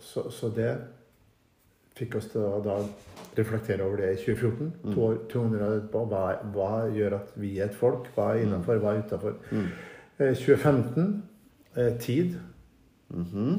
[0.00, 0.70] så, så det
[1.96, 2.76] fikk oss til å da
[3.36, 4.72] reflektere over det i 2014.
[4.84, 4.94] Mm.
[4.94, 6.04] To 200 år etterpå.
[6.12, 8.10] Hva, hva gjør at vi er et folk?
[8.14, 9.38] Hva er innafor, hva er utafor?
[9.50, 9.66] Mm.
[10.18, 11.22] 2015
[11.76, 12.38] eh, tid,
[13.12, 13.58] -hmm.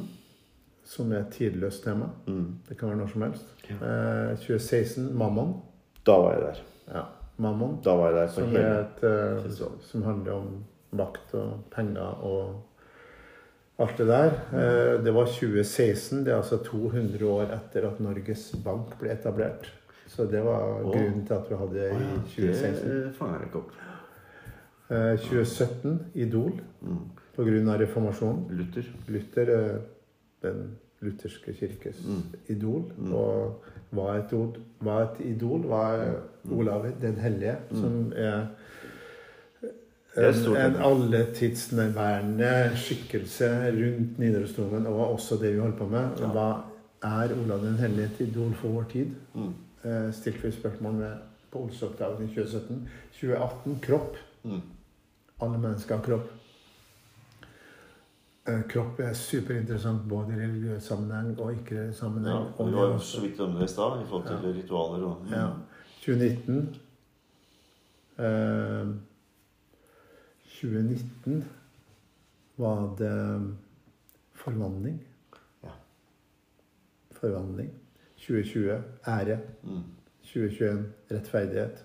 [0.84, 2.10] som er et tidløst tema.
[2.28, 2.56] mm.
[2.70, 3.46] Det kan være når som helst.
[3.70, 3.76] Ja.
[4.32, 5.54] Eh, 2016 Mammon.
[6.06, 6.64] Da var jeg der.
[6.94, 7.04] Ja,
[7.38, 7.80] Mammon.
[7.84, 10.48] Da var jeg der Som, et, uh, som handler om
[10.98, 12.64] makt og penger og
[13.80, 14.32] alt det der.
[14.54, 16.24] Eh, Det var 2016.
[16.26, 19.68] Det er altså 200 år etter at Norges Bank ble etablert.
[20.08, 20.92] Så det var oh.
[20.92, 22.90] grunnen til at vi hadde det i 2016.
[22.90, 23.72] Det fanger jeg ikke opp.
[24.90, 26.98] Uh, 2017 Idol Mm.
[27.36, 28.48] på grunn av reformasjonen.
[28.50, 28.84] Luther.
[29.08, 29.80] Luther, eh,
[30.42, 32.24] den lutherske kirkes Mm.
[32.50, 33.14] idol, Mm.
[33.14, 36.02] og var et, ord, var et idol, var
[36.52, 37.78] Olav den hellige, Mm.
[37.82, 38.46] som er
[40.18, 46.08] en, en alletidsnærværende skikkelse rundt Nidarosdomen, og også det vi holder på med.
[46.20, 46.28] Ja.
[46.34, 46.48] Hva
[47.04, 49.08] er Olav den hellige et idol for vår tid?
[49.36, 49.54] Mm.
[49.86, 51.12] Eh, stilte vi spørsmål med
[51.52, 52.90] på Olsokdagen i 2017.
[53.20, 54.16] 2018 kropp.
[54.44, 54.62] Mm.
[55.42, 56.32] Alle mennesker har kropp.
[58.48, 62.36] Eh, Kropp er superinteressant både i religiøs sammenheng og ikke Ja, sammenheng.
[62.38, 65.04] Ja, Og det var jo så vidt om det i stad, i forhold til ritualer
[65.06, 65.48] og ja.
[66.06, 66.76] 2019
[68.20, 68.88] eh,
[70.62, 71.44] 2019
[72.58, 73.42] var det
[74.34, 75.04] forvandling.
[75.64, 75.70] Ja.
[77.12, 77.70] Forvandling.
[78.18, 79.38] 2020 ære.
[79.64, 79.84] Mm.
[80.24, 81.84] 2021 rettferdighet.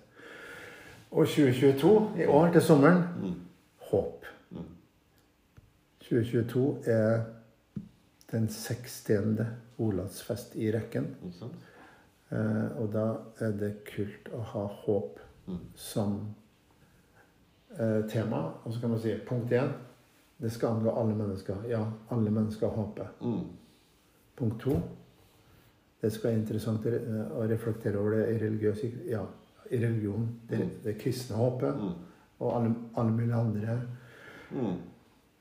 [1.11, 3.35] Og 2022, i år til sommeren, Mm.
[3.91, 4.22] håp.
[6.13, 6.25] Mm.
[6.25, 7.25] 2022 er
[8.33, 9.47] den 60.
[9.79, 11.07] Olavsfest i rekken.
[12.33, 13.07] Eh, og da
[13.41, 15.59] er det kult å ha håp Mm.
[15.75, 16.35] som
[17.79, 18.53] eh, tema.
[18.65, 19.73] Og så kan man si punkt én
[20.41, 21.55] det skal angå alle mennesker.
[21.69, 23.09] Ja, alle mennesker håper.
[23.21, 23.45] Mm.
[24.37, 24.77] Punkt to
[26.03, 29.25] det skal være interessant eh, å reflektere over det i religiøs Ja,
[29.71, 30.29] i religion.
[30.49, 30.71] Det, Mm.
[30.85, 31.75] det kristne håpet.
[31.77, 31.93] Mm.
[32.41, 33.81] Og alle, alle mulige andre
[34.53, 34.79] Mm.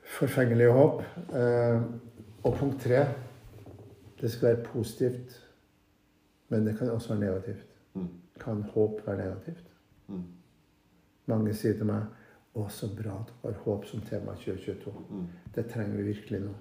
[0.03, 1.03] Forfengelige håp.
[1.33, 1.81] Eh,
[2.43, 3.05] og punkt tre
[4.21, 5.49] det skal være positivt,
[6.49, 7.65] men det kan også være negativt.
[7.93, 8.07] Mm.
[8.39, 9.63] Kan håp være negativt?
[10.07, 10.23] Mm.
[11.25, 12.05] Mange sier til meg
[12.53, 14.93] å, så bra at du har håp som tema 2022.
[15.09, 15.25] Mm.
[15.55, 16.53] Det trenger vi virkelig nå.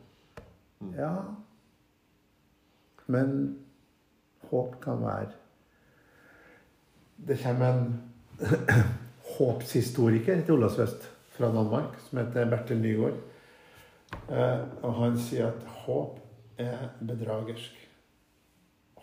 [0.96, 1.12] Ja,
[3.06, 3.58] men
[4.48, 5.32] håp kan være
[7.28, 8.00] Det kommer en
[9.36, 13.18] håpshistoriker til Olavsfest fra Danmark som heter Bertil Nygaard.
[14.30, 16.20] Eh, og han sier at håp
[16.58, 17.88] er bedragersk.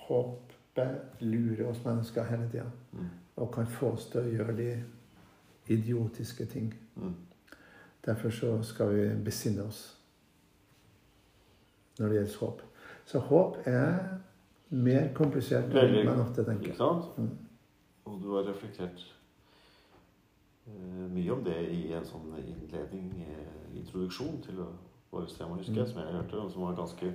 [0.08, 3.10] Håpet lurer oss mennesker hele tida Mm.
[3.36, 4.84] og kan få oss til å gjøre de
[5.68, 6.74] idiotiske ting.
[6.96, 7.16] Mm.
[8.06, 9.98] Derfor så skal vi besinne oss
[12.00, 12.62] når det gjelder håp.
[13.06, 14.20] Så håp er
[14.70, 16.72] mer komplisert enn man ofte tenker.
[16.72, 17.18] Ikke sant?
[17.18, 17.38] Mm.
[18.06, 19.16] Og du har reflektert
[20.68, 24.62] eh, mye om det i en sånn innledning, eh, introduksjon til
[25.26, 25.92] tema, husker jeg, Mm.
[25.94, 27.14] som jeg hørte, og som var ganske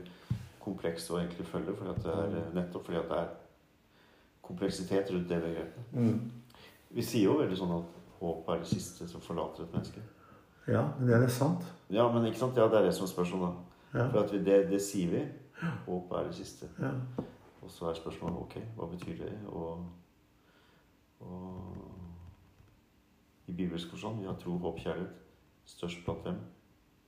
[0.61, 3.29] kompleks å egentlig følge, fordi at det er, eh, nettopp fordi at det er
[4.43, 5.83] kompleksitet rundt det begrepet.
[5.93, 6.31] Mm.
[6.91, 7.85] Vi sier jo veldig sånn at
[8.21, 10.01] håp er det siste som forlater et menneske.
[10.69, 11.63] Ja, men det er sant.
[11.91, 12.57] Ja, men ikke sant?
[12.57, 13.55] Ja, det er det som er spørsmålet.
[13.95, 14.09] Ja.
[14.11, 15.29] For at vi, det, det sier vi.
[15.87, 16.69] Håp er det siste.
[16.81, 16.91] ja.
[17.63, 19.33] Og så er spørsmålet ok, hva betyr det?
[19.47, 19.87] Og,
[21.21, 21.65] og
[23.47, 25.13] i bibelsk forstand, vi har tro, håp, kjærlighet.
[25.67, 26.41] Størst blant dem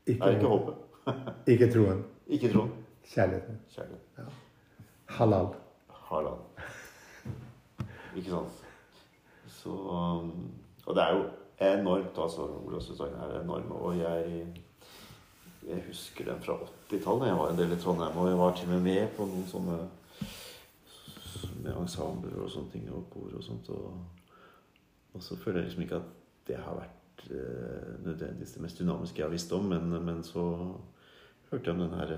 [0.07, 0.75] Ikke, ikke håpet.
[1.53, 2.05] ikke troen.
[2.27, 2.73] Ikke troen.
[3.05, 3.61] Kjærligheten.
[3.75, 4.01] Kjærlighet.
[5.09, 5.49] Halal.
[5.89, 6.39] Halal.
[8.17, 8.65] Ikke sant?
[9.49, 10.51] Så um,
[10.87, 11.25] Og det er jo
[11.61, 12.49] enormt, altså.
[12.67, 13.73] Olavsfestdagen er enorm.
[13.73, 14.47] Og jeg
[15.69, 16.53] jeg husker den fra
[16.93, 17.27] 80-tallet.
[17.27, 19.47] Jeg var en del i Trondheim, og jeg var til og med med på noen
[19.49, 19.79] sånne
[21.65, 23.69] med ensembler og sånne ting, og kor og sånt.
[23.73, 23.95] Og,
[25.15, 26.11] og så føler jeg liksom ikke at
[26.49, 30.45] det har vært eh, nødvendigvis det mest dynamiske jeg har visst om, men, men så
[31.51, 32.17] hørte jeg om den her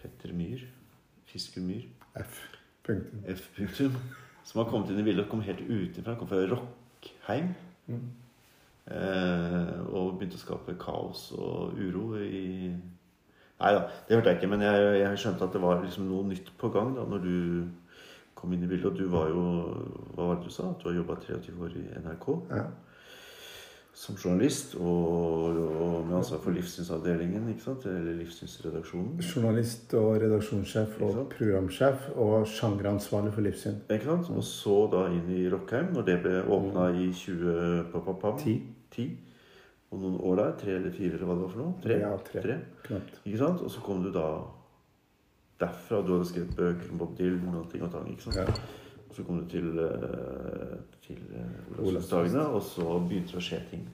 [0.00, 0.64] Petter Myhr.
[1.24, 1.86] Fisker Myhr.
[2.16, 2.40] F.
[2.86, 3.22] Punktum.
[3.28, 3.50] F.
[3.56, 3.92] Punktum.
[4.44, 6.16] Som har kommet inn i bildet og kom helt utenfra.
[6.18, 7.52] Kom fra Rockheim.
[7.86, 8.08] Mm.
[8.90, 12.72] Eh, og begynte å skape kaos og uro i
[13.60, 14.48] Nei da, det hørte jeg ikke.
[14.54, 17.34] Men jeg, jeg skjønte at det var liksom noe nytt på gang da når du
[18.40, 18.90] kom inn i bildet.
[18.92, 19.42] Og du var jo
[20.16, 20.70] Hva var det du sa?
[20.72, 22.26] At du har jobba 23 år i NRK
[22.56, 22.64] Ja.
[23.92, 24.74] som journalist.
[24.80, 27.84] Og, og med ansvar for livssynsavdelingen, ikke sant?
[27.90, 29.18] Eller livssynsredaksjonen.
[29.20, 33.80] Journalist og redaksjonssjef og programsjef og sjangeransvarlig for livssyn.
[33.90, 34.30] Ikke sant?
[34.32, 37.90] Og så da inn i Rockheim, når det ble åpna i 20...
[37.92, 38.56] pa, pa, pa, Ti.
[38.94, 39.10] 10.
[39.90, 40.56] Og noen år der.
[40.62, 41.74] Tre eller fire, eller hva det var for noe?
[41.82, 41.98] Tre.
[42.00, 42.56] Ja, tre.
[42.86, 43.20] Knapt.
[43.26, 43.60] Ikke sant?
[43.66, 44.26] Og så kom du da
[45.60, 46.02] derfra.
[46.02, 48.10] Du hadde skrevet bøker om Bob Dylan og ting og tang.
[48.10, 48.36] ikke sant?
[48.36, 48.78] Ja.
[49.10, 53.58] Og så kom du til, eh, til eh, Olavsdagene, og så begynte det å skje
[53.72, 53.88] ting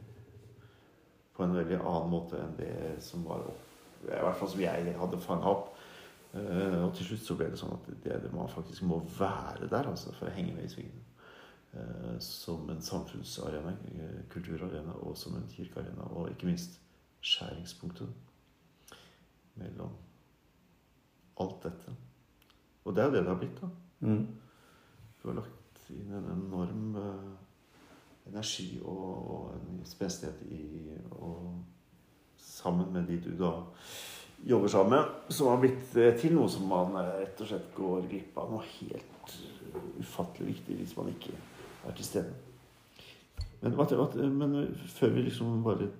[1.36, 2.74] på en veldig annen måte enn det
[3.04, 3.62] som var opp,
[4.04, 5.70] I hvert fall som jeg hadde fanga opp.
[6.36, 9.70] Eh, og til slutt så ble det sånn at det, det man faktisk må være
[9.72, 11.02] der altså, for å henge med i svingene.
[12.20, 13.74] som en samfunnsarena,
[14.32, 16.06] kulturarena, og som en kirkearena.
[16.16, 16.78] Og ikke minst
[17.20, 18.08] skjæringspunktet
[19.60, 19.92] mellom
[21.40, 21.94] alt dette.
[22.84, 23.60] Og det er jo det det har blitt.
[23.60, 23.68] da.
[24.00, 24.26] Mm.
[25.22, 27.32] Du har lagt inn en enorm uh,
[28.26, 31.64] energi og, og en spesialitet i og
[32.56, 33.50] Sammen med de du da
[34.44, 37.66] jobber sammen med, som har blitt eh, til noe som man eh, rett og slett
[37.76, 38.52] går glipp av.
[38.52, 39.34] Noe helt
[40.00, 42.32] ufattelig viktig hvis man ikke er til stede.
[43.60, 43.76] Men,
[44.38, 44.56] men
[44.94, 45.90] før vi liksom bare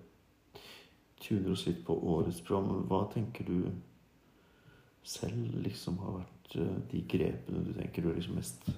[1.20, 3.70] tuner oss litt på årets program, hva tenker du
[5.06, 8.68] selv liksom har vært eh, de grepene du tenker du er liksom mest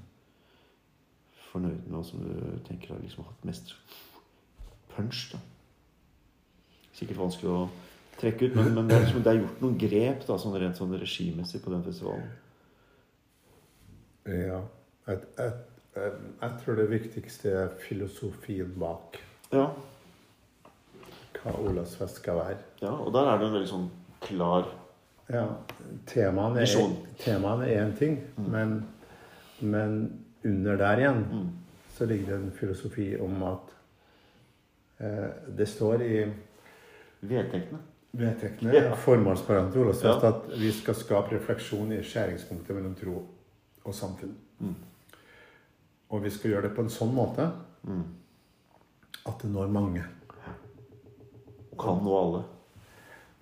[1.49, 3.73] fornøyd med, og som du tenker har liksom hatt mest
[4.93, 5.31] punch?
[5.33, 5.41] da?
[6.99, 7.63] Sikkert vanskelig å
[8.19, 10.81] trekke ut, men, men det, er liksom, det er gjort noen grep da, sånn rent
[10.81, 12.29] sånn regimessig på den festivalen.
[14.29, 14.59] Ja.
[15.09, 15.53] Jeg, jeg,
[15.97, 19.17] jeg, jeg tror det viktigste er filosofien bak
[19.55, 19.71] Ja,
[21.39, 22.59] hva Olavsfest skal være.
[22.83, 23.89] ja, og der er det en veldig sånn
[24.27, 24.67] klar
[25.29, 25.45] Ja,
[26.09, 26.95] temaene er, Visjon.
[27.21, 28.79] temaene er en ting, men,
[29.61, 29.99] men
[30.45, 31.49] under der igjen mm,
[31.99, 33.75] så ligger det en filosofi om at
[35.05, 36.25] eh, det står i
[37.21, 37.79] vedtektene.
[38.13, 38.95] vedtektene, Ja.
[38.95, 40.29] formålsparagrafen Olavsfest, Ja.
[40.33, 43.19] at vi skal skape refleksjon i skjæringspunktet mellom tro
[43.85, 44.33] og samfunn.
[44.61, 44.75] Mm.
[46.11, 47.51] Og vi skal gjøre det på en sånn måte
[47.85, 48.05] Mm.
[49.27, 50.05] at det når mange.
[51.79, 52.45] Kan nå alle.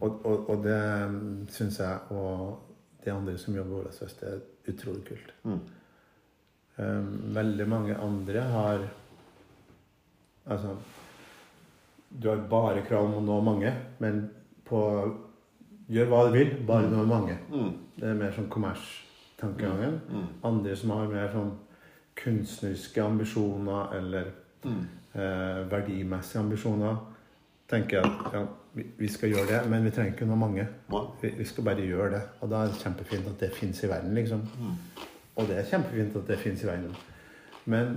[0.01, 0.81] Og, og, og det
[1.55, 2.59] syns jeg og
[3.05, 4.41] de andre som jobber i det er
[4.73, 5.33] utrolig kult.
[5.45, 5.61] Mm.
[6.77, 8.83] Um, veldig mange andre har
[10.47, 10.75] Altså
[12.23, 14.29] Du har bare krav om å nå mange, men
[14.65, 14.83] på
[15.89, 17.37] Gjør hva du vil, bare nå mange.
[17.51, 17.73] Mm.
[17.95, 20.01] Det er mer sånn kommerstankegangen.
[20.11, 20.25] Mm.
[20.49, 21.53] Andre som har mer sånn
[22.19, 24.33] kunstneriske ambisjoner eller
[24.67, 24.87] Mm.
[25.15, 26.97] eh, verdimessige ambisjoner,
[27.69, 30.67] tenker jeg at ja, vi, skal gjøre det, men vi trenger ikke noe mange.
[31.23, 32.23] Vi, skal bare gjøre det.
[32.45, 34.43] Og da er det kjempefint at det fins i verden, liksom.
[34.61, 34.75] Mm.
[35.37, 36.97] Og det er kjempefint at det fins i verden.
[37.65, 37.97] Men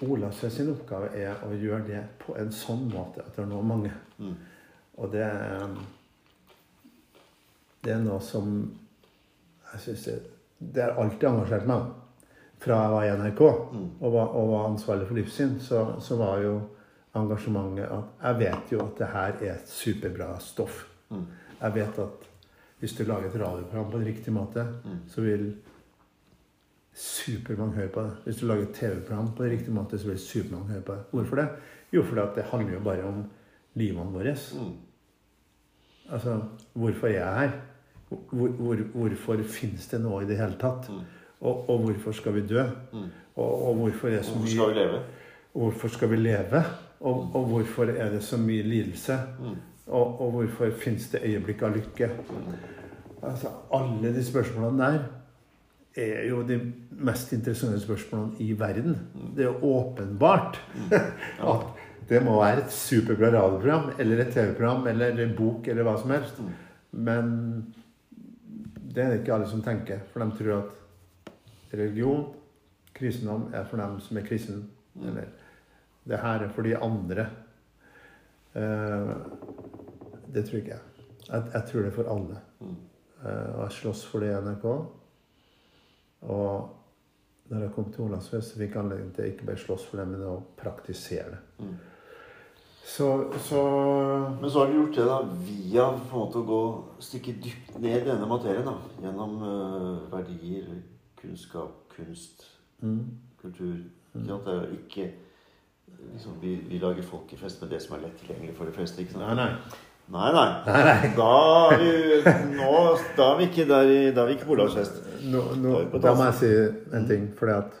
[0.00, 3.92] Ola sin oppgave er å gjøre det på en sånn måte at det når mange.
[4.18, 4.36] Mm.
[5.00, 5.74] Og det er
[7.84, 8.48] Det er noe som
[9.72, 10.14] jeg synes det,
[10.58, 11.86] det har alltid engasjert meg.
[12.60, 13.40] Fra jeg var i NRK
[13.72, 13.86] Mm.
[14.00, 16.60] og var, og var ansvarlig for livssyn, så, så var jo
[17.14, 20.84] engasjementet at Jeg vet jo at det her er et superbra stoff.
[21.10, 21.24] Mm.
[21.62, 22.28] Jeg vet at
[22.80, 24.98] hvis du lager et radioprogram på en riktig måte, Mm.
[25.08, 25.54] så vil
[26.94, 28.12] supermange høre på det.
[28.24, 31.02] Hvis du lager et TV-program på en riktig måte, så vil supermange høre på det.
[31.10, 31.48] Hvorfor det?
[31.92, 33.24] Jo, fordi at det handler jo bare om
[33.74, 34.36] livene våre.
[34.54, 34.72] Mm.
[36.12, 36.40] Altså,
[36.74, 37.50] hvorfor er jeg her?
[38.08, 40.88] Hvor, hvor, hvorfor finnes det noe i det hele tatt?
[40.90, 41.00] Mm.
[41.40, 42.64] Og, og hvorfor skal vi dø?
[42.92, 43.04] Mm.
[43.36, 45.02] Og, og hvorfor er det så Hvorfor skal vi leve?
[45.52, 46.64] Hvorfor skal vi leve?
[47.00, 49.16] Og, og hvorfor er det så mye lidelse?
[49.40, 49.56] Mm.
[49.86, 52.10] Og, og hvorfor finnes det øyeblikk av lykke?
[53.22, 55.00] Altså, alle de spørsmålene der
[55.96, 56.60] er jo de
[56.90, 58.98] mest interessante spørsmålene i verden.
[59.36, 60.60] Det er jo åpenbart
[61.52, 61.66] at
[62.08, 66.10] det må være et superbra radioprogram eller et TV-program eller en bok eller hva som
[66.10, 66.40] helst.
[66.92, 67.34] Men
[68.94, 70.02] det er det ikke alle som tenker.
[70.12, 72.24] For de tror at religion,
[72.94, 74.62] kristendom, er for dem som er kristne.
[75.06, 75.30] Eller
[76.08, 77.26] det her er for de andre.
[78.54, 79.12] Eh,
[80.34, 81.06] det tror ikke jeg.
[81.28, 81.42] jeg.
[81.52, 82.40] Jeg tror det er for alle.
[82.60, 82.76] Mm.
[83.24, 84.64] Eh, og jeg slåss for det i NRK.
[86.20, 86.76] Og
[87.50, 90.08] når jeg kom til Olavsfest, så fikk jeg anledning til ikke bare slåss for det,
[90.08, 91.40] men å praktisere det.
[91.64, 91.78] Mm.
[92.90, 93.06] Så,
[93.46, 93.62] så
[94.40, 96.62] Men så har du gjort det da via på en måte å gå
[97.02, 98.66] stykket dypt ned i denne materien.
[98.66, 100.72] da Gjennom uh, verdier,
[101.20, 102.46] kunnskap, kunst,
[102.82, 103.04] mm,
[103.42, 103.76] kultur.
[104.18, 105.06] Ikke at det er ikke
[106.14, 109.00] liksom, vi, vi lager folkefest med det som er lett tilgjengelig for de fleste.
[109.02, 109.24] ikke sant?
[109.26, 109.52] Nei, nei.
[110.10, 110.46] Nei, nei.
[110.66, 111.10] Nei, nei.
[111.14, 111.26] Da
[111.70, 112.70] er vi, nå,
[113.16, 114.96] da er vi ikke der i, da er vi ikke på Olavsfest.
[115.30, 116.50] Nå, nå, Da må jeg si
[116.98, 117.28] en ting.
[117.38, 117.76] Fordi at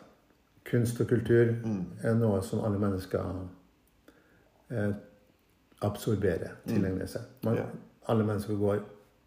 [0.70, 1.80] kunst og kultur Mm.
[2.06, 3.24] er noe som alle mennesker
[4.70, 4.92] eh,
[5.82, 7.22] absorberer, tilegner seg.
[7.44, 7.64] Man, Ja.
[8.08, 8.78] Alle mennesker går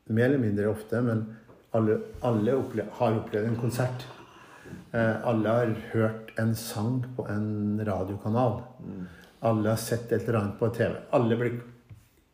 [0.09, 1.25] mer eller mindre ofte, men
[1.73, 4.05] alle, alle opple har opplevd en konsert.
[4.91, 8.61] Eh, alle har hørt en sang på en radiokanal.
[9.39, 10.95] Alle har sett et eller annet på TV.
[11.09, 11.61] Alle blir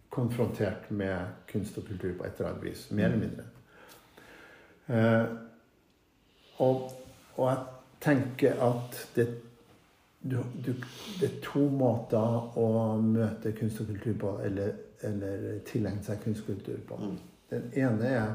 [0.09, 2.87] konfrontert med kunst og kultur på et eller annet vis.
[2.91, 3.43] Mer eller mindre.
[4.89, 5.25] Eh,
[6.57, 6.89] og,
[7.37, 7.57] og jeg
[8.03, 9.27] tenker at det,
[10.21, 10.73] du, du,
[11.19, 12.67] det er to måter å
[13.03, 14.75] møte kunst og kultur på, eller,
[15.07, 16.99] eller tilegne seg kunst og kultur på.
[16.99, 17.17] Mm.
[17.49, 18.29] Den ene er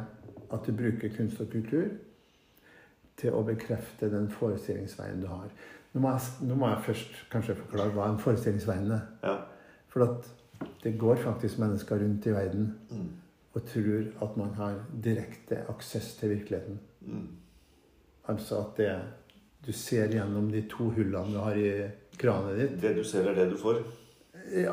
[0.55, 1.93] at du bruker kunst og kultur
[3.21, 5.51] til å bekrefte den forestillingsveien du har.
[5.95, 9.05] Nå må, jeg, nå må jeg først kanskje forklare hva en forestillingsveien er.
[9.23, 9.37] Ja.
[9.93, 10.31] For at
[10.83, 13.11] det går faktisk mennesker rundt i verden Mm.
[13.55, 16.81] og tror at man har direkte aksess til virkeligheten.
[17.01, 17.29] Mm.
[18.29, 18.95] Altså at det
[19.67, 21.71] du ser gjennom de to hullene du har i
[22.19, 22.83] kranet ditt.
[22.83, 23.79] Det du ser, er det du får.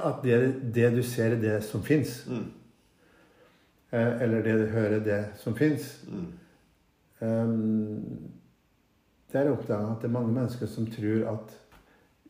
[0.02, 0.40] At det,
[0.76, 2.26] det du ser, er det som fins.
[2.28, 2.50] Mm.
[3.92, 6.06] Eh, eller det du hører, er det som fins.
[6.08, 6.28] Mm.
[7.22, 8.31] Um,
[9.32, 11.58] det er oppdaga at det er mange mennesker som tror at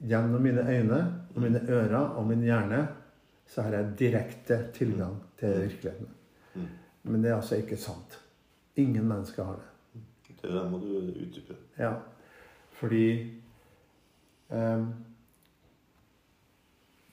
[0.02, 1.00] gjennom mine øyne
[1.36, 2.88] og mine ører og min hjerne
[3.52, 6.08] så har jeg direkte tilgang til virkeligheten.
[6.56, 6.68] Mm.
[7.04, 8.20] Men det er altså ikke sant.
[8.76, 10.02] Ingen mennesker har det.
[10.42, 11.56] Det der må du utdype.
[11.78, 11.94] Ja.
[12.72, 13.34] Fordi
[14.50, 14.94] um,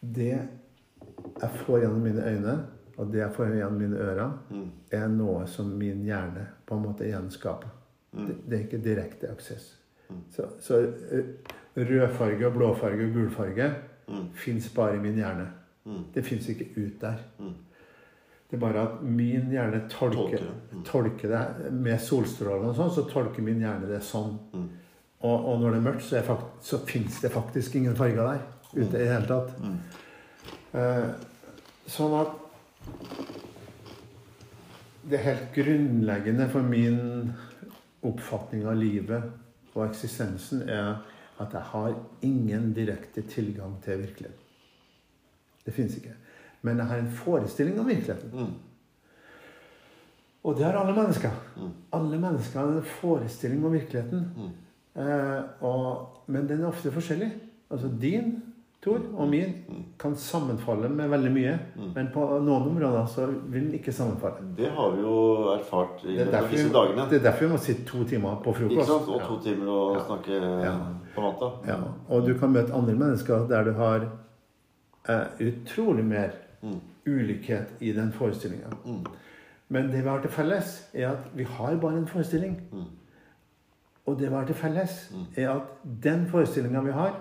[0.01, 0.29] Det
[1.41, 2.67] jeg får gjennom mine øyne,
[2.97, 4.71] og det jeg får gjennom mine ører, Mm.
[4.93, 7.69] er noe som min hjerne på en måte gjenskaper.
[8.13, 8.27] Mm.
[8.27, 9.78] Det, det er ikke direkte aksess.
[10.11, 10.23] Mm.
[10.33, 10.79] Så, så
[11.77, 13.71] rødfarge og blåfarge og gulfarge
[14.09, 14.31] Mm.
[14.35, 15.45] fins bare i min hjerne.
[15.85, 16.05] Mm.
[16.15, 17.19] Det fins ikke ut der.
[17.39, 17.51] Mm.
[18.51, 20.55] Det er bare at min hjerne tolker, Tolker det.
[20.73, 20.85] Mm.
[20.85, 24.39] tolker det med solstråler og sånn, så tolker min hjerne det sånn.
[24.55, 24.69] Mm.
[25.21, 28.17] Og, og når det er mørkt, så, er fakt, så fins det faktisk ingen farger
[28.17, 28.41] der
[28.73, 29.53] ute i det hele tatt.
[29.61, 29.77] Mm.
[30.73, 31.09] Eh,
[31.89, 32.33] sånn at
[35.11, 37.33] det helt grunnleggende for min
[38.09, 39.29] oppfatning av livet
[39.79, 40.99] og eksistensen er
[41.39, 44.45] at jeg har ingen direkte tilgang til virkeligheten.
[45.67, 46.15] Det fins ikke.
[46.63, 48.31] Men jeg har en forestilling om virkeligheten.
[48.33, 48.55] Mm.
[50.45, 51.31] Og det har alle mennesker.
[51.57, 51.71] Mm.
[51.93, 54.25] Alle mennesker har en forestilling om virkeligheten.
[54.37, 55.03] Mm.
[55.03, 57.31] Eh, og, men den er ofte forskjellig.
[57.71, 58.43] Altså din,
[58.85, 59.85] Tor, og min Mm.
[59.99, 61.59] kan sammenfalle med veldig mye.
[61.77, 61.93] Mm.
[61.95, 64.37] Men på noen områder så vil den ikke sammenfalle.
[64.57, 67.11] Det har vi jo erfart i Det er, derfor, disse dagene.
[67.11, 68.87] det er derfor vi må sitte to timer på Ikke frokost.
[68.89, 69.09] sant?
[69.09, 70.05] Og to timer å Ja.
[70.05, 70.77] snakke Ja.
[71.15, 71.51] på natta.
[71.67, 71.77] Ja.
[72.09, 74.09] Og du kan møte andre mennesker der du har
[75.09, 76.31] eh, utrolig mer
[76.63, 76.81] Mm.
[77.07, 78.71] ulikhet i den forestillinga.
[78.87, 79.05] Mm.
[79.71, 82.61] Men det vi har til felles, er at vi har bare en forestilling.
[82.73, 82.85] Mm.
[84.07, 85.27] Og det vi har til felles, Mm.
[85.37, 85.63] er at
[86.03, 87.13] den forestillinga vi har,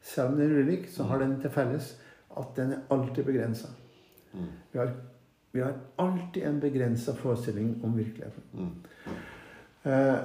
[0.00, 1.94] selv om den er ulik, så har den til felles
[2.38, 3.68] at den er alltid begrensa.
[4.32, 4.46] Mm.
[4.72, 4.92] Vi, har,
[5.52, 8.42] vi har alltid en begrensa forestilling om virkeligheten.
[8.52, 8.70] Mm.
[9.90, 10.18] Eh,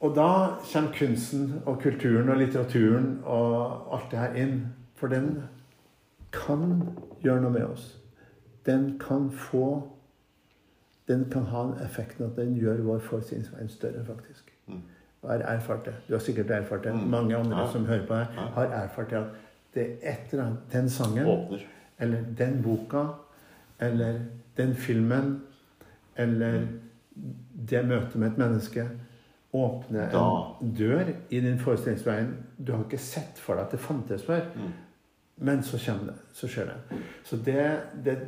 [0.00, 0.30] og da
[0.72, 4.58] kommer kunsten og kulturen og litteraturen og alt det her inn.
[4.96, 5.42] For den
[6.32, 6.82] kan
[7.24, 7.94] gjøre noe med oss.
[8.66, 9.92] Den kan få
[11.06, 14.48] Den kan ha den effekten at den gjør vår forestillingsverden større, faktisk.
[15.26, 15.94] Har erfart det.
[16.08, 16.92] Du har sikkert erfart det.
[16.94, 17.10] Mm.
[17.10, 17.72] Mange andre Ja.
[17.72, 18.24] som hører på her,
[18.54, 19.26] har erfart det at
[19.74, 21.58] det er et eller annet Den sangen Åpner.
[21.98, 23.04] eller den boka,
[23.80, 24.18] eller
[24.56, 25.42] den filmen,
[26.16, 26.62] eller
[27.70, 28.88] det møtet med et menneske
[29.54, 30.54] åpner Da.
[30.62, 32.34] en dør i din forestillingsverden.
[32.66, 34.72] Du har ikke sett for deg at det fantes før, Mm.
[35.38, 36.14] men så kommer det.
[36.32, 36.98] Så skjer det.
[37.24, 38.18] Så det, det,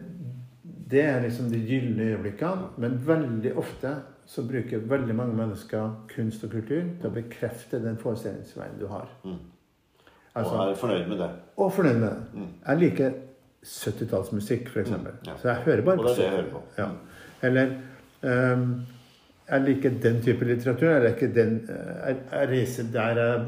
[0.90, 2.68] det er liksom de gylne øyeblikkene.
[2.78, 3.94] Men veldig ofte
[4.28, 9.08] så bruker veldig mange mennesker kunst og kultur til å bekrefte den forestillingsveien du har.
[9.24, 9.38] Mm.
[10.34, 11.30] Altså, Og er fornøyd med det.
[11.56, 12.18] og fornøyd med det.
[12.34, 12.50] Mm.
[12.66, 13.16] Jeg liker
[13.64, 14.90] 70-tallsmusikk, f.eks.
[14.90, 15.36] Mm, ja.
[15.40, 16.62] Så jeg hører bare Og det er det jeg hører på.
[16.78, 16.88] Ja.
[17.42, 17.72] Eller
[18.52, 18.86] um,
[19.48, 20.90] Jeg liker den type litteratur.
[20.90, 23.46] Jeg liker den eh, Jeg, jeg reiser der jeg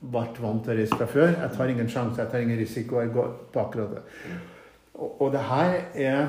[0.00, 1.34] ble vant til å reise fra før.
[1.34, 3.00] Jeg tar ingen sjanse, jeg tar ingen risiko.
[3.02, 4.04] Jeg går på akkurat det.
[4.94, 6.28] Og, og det her er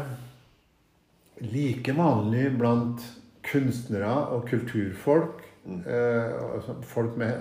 [1.45, 3.05] like vanlig blant
[3.51, 5.43] kunstnere og kulturfolk.
[5.65, 5.79] Mm.
[5.85, 7.33] Eh, altså folk med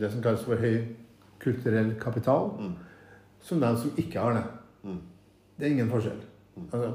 [0.00, 0.80] det som kalles for høy
[1.40, 2.74] kulturell kapital, Mm.
[3.40, 4.44] som de som ikke har det.
[4.82, 5.00] Mm.
[5.58, 6.20] Det er ingen forskjell.
[6.56, 6.66] Mm.
[6.72, 6.94] Altså,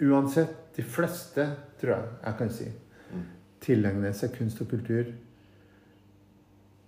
[0.00, 1.46] uansett, de fleste,
[1.80, 2.64] tror jeg jeg kan si,
[3.12, 3.22] Mm.
[3.60, 5.04] tilegner seg kunst og kultur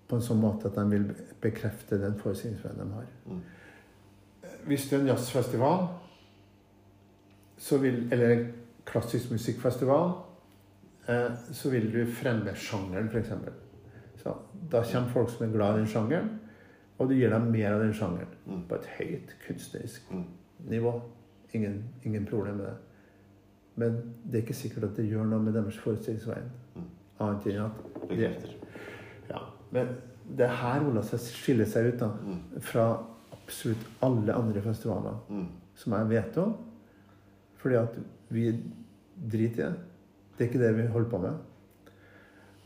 [0.08, 3.06] på en sånn måte at de vil bekrefte den forestillingsverdenen de har.
[3.26, 3.40] Mm.
[4.66, 5.88] Hvis det er en jazzfestival,
[7.58, 8.46] så vil, eller
[8.88, 10.12] klassisk musikkfestival,
[11.08, 13.32] eh, så vil du fremme sjangeren, f.eks.
[14.22, 14.34] Så
[14.72, 16.30] da kommer folk som er glad i den sjangeren,
[16.98, 18.32] og du gir dem mer av den sjangeren.
[18.46, 18.62] Mm.
[18.68, 20.24] På et høyt kunstnerisk Mm.
[20.68, 21.00] nivå.
[21.54, 22.76] Ingen, ingen problem med det.
[23.76, 26.82] Men det er ikke sikkert at det gjør noe med deres forestillingsveien Mm.
[27.20, 28.56] Annet enn at det,
[29.30, 29.38] ja,
[29.72, 29.88] Men
[30.36, 32.60] det er her Ola skiller seg ut da, Mm.
[32.60, 35.14] fra absolutt alle andre festivaler
[35.74, 36.56] som jeg vet om.
[37.56, 37.94] Fordi at
[38.28, 38.50] vi
[39.32, 39.74] driter i det.
[40.38, 41.38] Det er ikke det vi holder på med.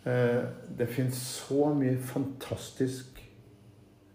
[0.05, 0.43] Eh,
[0.79, 3.23] det finnes så mye fantastisk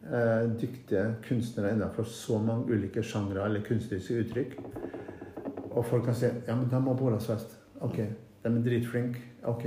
[0.03, 4.57] eh, dyktige kunstnere innenfor så mange ulike sjangre eller kunstneriske uttrykk.
[5.71, 7.57] Og folk kan si ja, men de har Bolasfest.
[7.81, 7.97] Ok.
[8.43, 9.21] De er dritflinke.
[9.43, 9.65] Ok.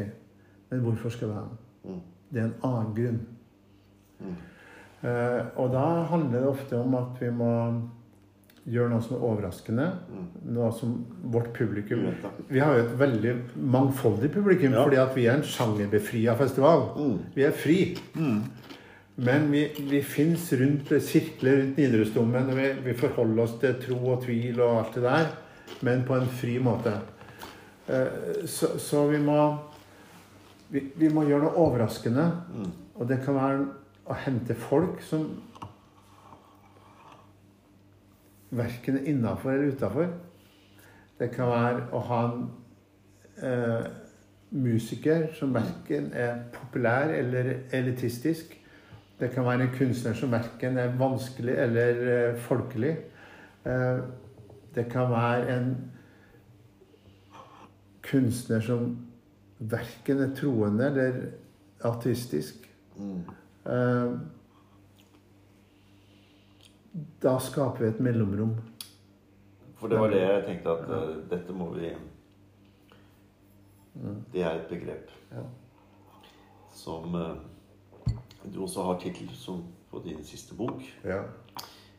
[0.70, 1.46] Men hvorfor skal vi ha?
[1.84, 2.00] Mm.
[2.30, 3.20] Det er en annen grunn.
[5.00, 7.52] Eh, og da handler det ofte om at vi må
[8.68, 9.86] gjøre noe som er overraskende.
[10.52, 10.96] Noe som
[11.32, 12.02] vårt publikum
[12.50, 14.82] Vi har jo et veldig mangfoldig publikum Ja.
[14.84, 16.90] fordi at vi er en sjangerbefria festival.
[17.34, 17.96] Vi er fri.
[19.20, 23.98] Men vi, vi fins rundt sirkler rundt Nidarosdomen, og vi, vi forholder oss til tro
[24.14, 25.26] og tvil og alt det der,
[25.82, 26.94] men på en fri måte.
[27.88, 29.58] Eh, Så, så vi må
[30.70, 32.30] vi, vi må gjøre noe overraskende.
[32.96, 33.66] Og det kan være
[34.06, 35.26] å hente folk som
[38.51, 40.09] verken er innafor eller utafor.
[41.20, 42.46] Det kan være å ha en
[43.44, 43.90] eh,
[44.51, 48.57] musiker som verken er populær eller elitistisk.
[49.20, 52.96] Det kan være en kunstner som verken er vanskelig eller eh, folkelig.
[53.66, 54.03] Eh,
[54.74, 55.70] det kan være en
[58.11, 58.96] kunstner som
[59.59, 61.20] verken er troende eller
[61.84, 62.70] ateistisk.
[63.66, 64.14] Eh,
[67.22, 68.57] da skaper vi et mellomrom.
[69.80, 71.93] For det var det jeg tenkte at uh, dette må vi
[74.32, 75.43] Det er et begrep Ja.
[76.72, 77.36] som uh,
[78.53, 80.82] du også har tittel som på din siste bok.
[81.05, 81.22] Ja.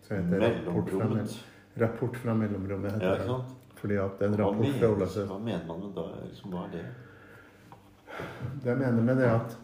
[0.08, 1.30] Så heter det rapport fra, Mellomrommet.
[1.76, 2.92] mell- rapport fra mellomrommet.
[2.94, 3.58] Heter Ja, ikke sant?
[3.82, 6.04] Fordi at det er en Hva rapport fra Ola hva mener man med da?
[6.28, 6.86] Liksom, hva er det?
[8.64, 9.58] Det jeg mener med det er at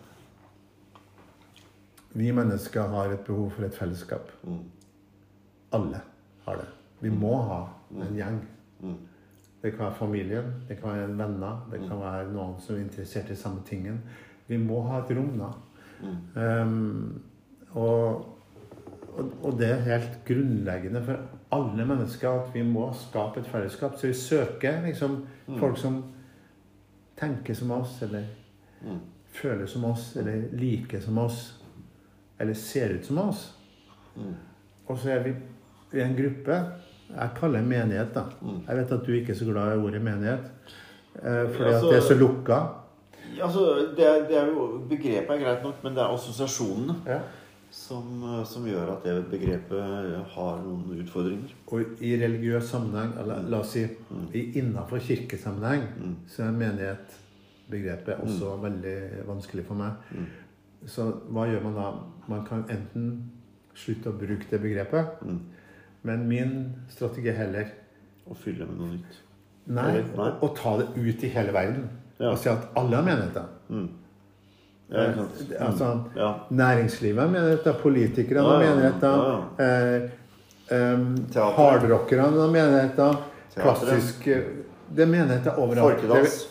[2.17, 4.31] vi mennesker har et behov for et fellesskap.
[4.43, 4.63] Mm.
[5.75, 6.01] Alle
[6.45, 6.67] har det.
[6.99, 7.61] Vi må ha
[8.01, 8.39] en gjeng.
[9.61, 12.83] Det kan være familien, det kan være en venner, det kan være noen som er
[12.85, 13.99] interessert i samme tingen.
[14.47, 15.49] Vi må ha et rom, da.
[16.37, 17.21] Ehm,
[17.73, 18.25] og,
[19.17, 21.25] og, det er helt grunnleggende for
[21.57, 23.97] alle mennesker at vi må skape et fellesskap.
[23.97, 25.19] Så vi søker liksom
[25.57, 26.03] folk som
[27.17, 28.29] tenker som oss, eller
[29.33, 31.63] føler som oss, eller liker som oss,
[32.39, 33.47] eller ser ut som oss.
[34.87, 34.93] Mm.
[34.93, 35.33] Og så er vi
[35.93, 36.57] i en gruppe
[37.07, 38.23] Jeg kaller det menighet, da.
[38.41, 38.61] Mm.
[38.67, 40.39] Jeg vet at du ikke er så glad i ordet menighet.
[41.23, 42.57] eh, fordi Altså- at det er så lukka.
[43.41, 43.59] Altså,
[43.97, 47.19] det er, det er jo, begrepet er greit nok, men det er assosiasjonene Ja.
[47.71, 51.49] som, eh, som gjør at det begrepet har noen utfordringer.
[51.67, 54.31] Og i religiøs sammenheng, eller la oss si mm.
[54.55, 55.83] innafor kirkesammenheng,
[56.27, 59.91] så er menighet-begrepet også veldig vanskelig for meg.
[60.85, 61.91] Så hva gjør man da?
[62.27, 63.31] Man kan enten
[63.77, 65.21] slutte å bruke det begrepet,
[66.07, 66.51] men min
[66.89, 67.69] strategi er heller
[68.27, 69.19] Å fylle med noe nytt.
[69.71, 70.31] nei, nei.
[70.43, 71.85] Å, ta det ut i hele verden.
[72.19, 72.31] Ja.
[72.33, 73.45] Og si at alle har menigheter.
[74.89, 75.51] Ja, ikke sant?
[75.51, 76.29] Eh, altså, Ja.
[76.51, 79.15] Næringslivet har menigheter, politikerne har Ja, ja, menigheter.
[79.59, 81.15] ja, Eh, um,
[81.57, 83.17] Hardrockerne har menigheter.
[83.55, 84.43] Klassisk eh,
[84.93, 86.03] Det er menigheter overalt.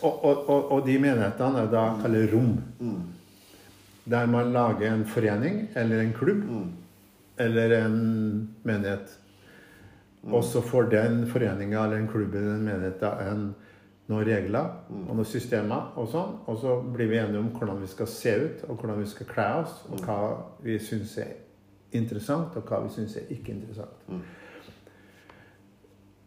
[0.03, 2.57] Og, og, og, og de menighetene er da kalt rom.
[2.79, 3.01] Mm.
[4.09, 6.67] Der man lager en forening eller en klubb Mm.
[7.37, 7.97] Eller en
[8.63, 9.19] menighet.
[10.27, 13.43] Og så får den foreninga eller den klubben eller den menigheten en,
[14.07, 16.33] noen regler og noen systemer og sånn.
[16.47, 19.29] Og så blir vi enige om hvordan vi skal se ut, og hvordan vi skal
[19.29, 20.19] kle oss, og hva
[20.63, 21.33] vi syns er
[21.95, 24.07] interessant, og hva vi syns er ikke interessant.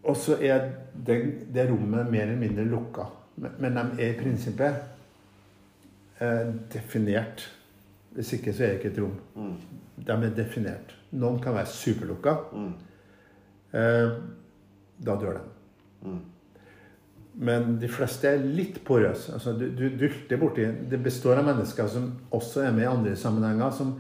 [0.09, 0.71] Og så er
[1.07, 1.19] det,
[1.53, 3.09] det rommet mer eller mindre lukka.
[3.41, 4.81] Men, men de er i prinsippet
[6.21, 7.45] eh, definert.
[8.17, 9.17] Hvis ikke så er det ikke et rom.
[10.07, 10.95] De er definert.
[11.13, 12.37] Noen kan være superlukka.
[13.77, 14.13] Eh,
[15.07, 16.13] da dør de.
[17.41, 19.33] Men de fleste er litt porøse.
[19.37, 23.15] Altså, du, du dulter borti Det består av mennesker som også er med i andre
[23.17, 23.95] sammenhenger, som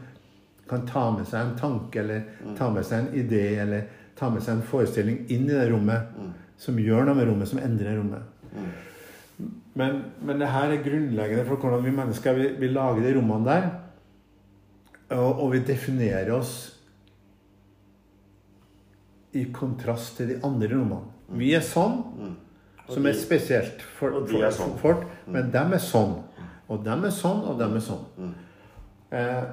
[0.70, 2.26] kan ta med seg en tanke eller
[2.58, 3.88] ta med seg en idé eller
[4.18, 6.12] ta med seg en forestilling inn i det rommet,
[6.60, 8.22] som gjør noe med rommet, som endrer rommet.
[9.74, 13.46] Men, men det her er grunnleggende for hvordan vi mennesker vi, vi lager de rommene
[13.48, 13.68] der.
[15.10, 16.54] Og, og vi definerer oss
[19.32, 21.16] i kontrast til de andre rommene.
[21.38, 22.00] Vi er sånn,
[22.90, 24.72] som er spesielt for, de for, er sånn.
[24.74, 26.16] for folk, men dem er sånn.
[26.70, 28.32] Og dem er sånn, og dem er sånn.
[29.14, 29.46] Eh,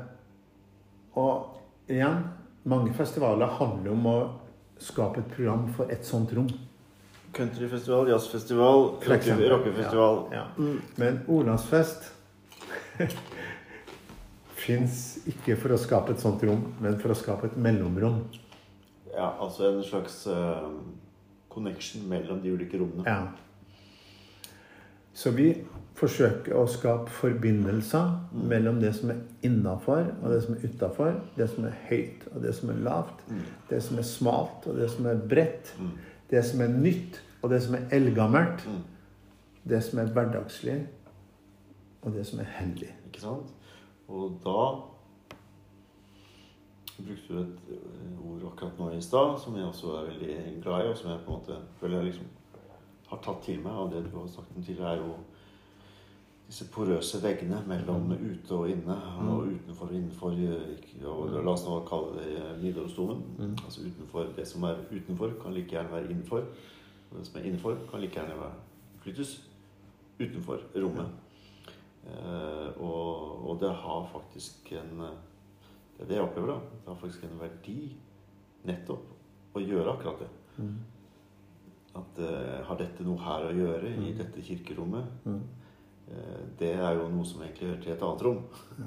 [1.17, 2.23] og igjen,
[2.69, 4.17] mange festivaler handler om å
[4.81, 6.49] skape et program for et sånt rom.
[7.37, 10.21] Countryfestival, jazzfestival, rockefestival.
[10.33, 10.69] Ja, ja.
[10.97, 12.11] Men Olavsfest
[14.67, 18.21] fins ikke for å skape et sånt rom, men for å skape et mellomrom.
[19.13, 20.69] Ja, altså en slags uh,
[21.49, 23.07] connection mellom de ulike rommene.
[23.07, 24.47] Ja.
[25.17, 25.49] Så vi
[25.97, 28.11] forsøker å skape forbindelser
[28.51, 31.15] mellom det som er innafor og det som er utafor.
[31.39, 33.23] Det som er høyt og det som er lavt.
[33.71, 35.73] Det som er smalt og det som er bredt.
[36.29, 38.67] Det som er nytt og det som er eldgammelt.
[39.67, 40.77] Det som er hverdagslig
[42.05, 42.93] og det som er hellig.
[43.09, 43.56] Ikke sant?
[44.07, 44.59] Og da
[46.97, 50.85] brukte du et eh, ord akkurat nå i stad som jeg også er veldig glad
[50.85, 52.29] i, og som jeg på en måte føler jeg liksom
[53.07, 55.13] har tatt til meg av det du har snakket om tidligere, er jo
[56.47, 60.31] disse porøse veggene mellom ute og inne, og utenfor og innenfor.
[60.31, 63.21] eh, Og la oss nå kalle det Nidarosdomen.
[63.37, 63.55] Mm.
[63.65, 66.47] Altså utenfor det som er utenfor, kan like gjerne være innenfor.
[67.11, 68.53] Og det som er innenfor, kan like gjerne være
[69.03, 69.37] flyttes
[70.19, 71.26] utenfor rommet.
[72.07, 75.01] Eh, og, og det har faktisk en
[75.97, 76.59] Det er det jeg opplever, da.
[76.85, 77.79] Det har faktisk en verdi
[78.69, 80.27] nettopp å gjøre akkurat det.
[80.61, 80.75] Mm.
[81.97, 84.17] At eh, har dette noe her å gjøre i Mm.
[84.19, 85.07] dette kirkerommet?
[85.25, 85.39] Mm.
[86.11, 88.43] Eh, det er jo noe som egentlig hører til et annet rom.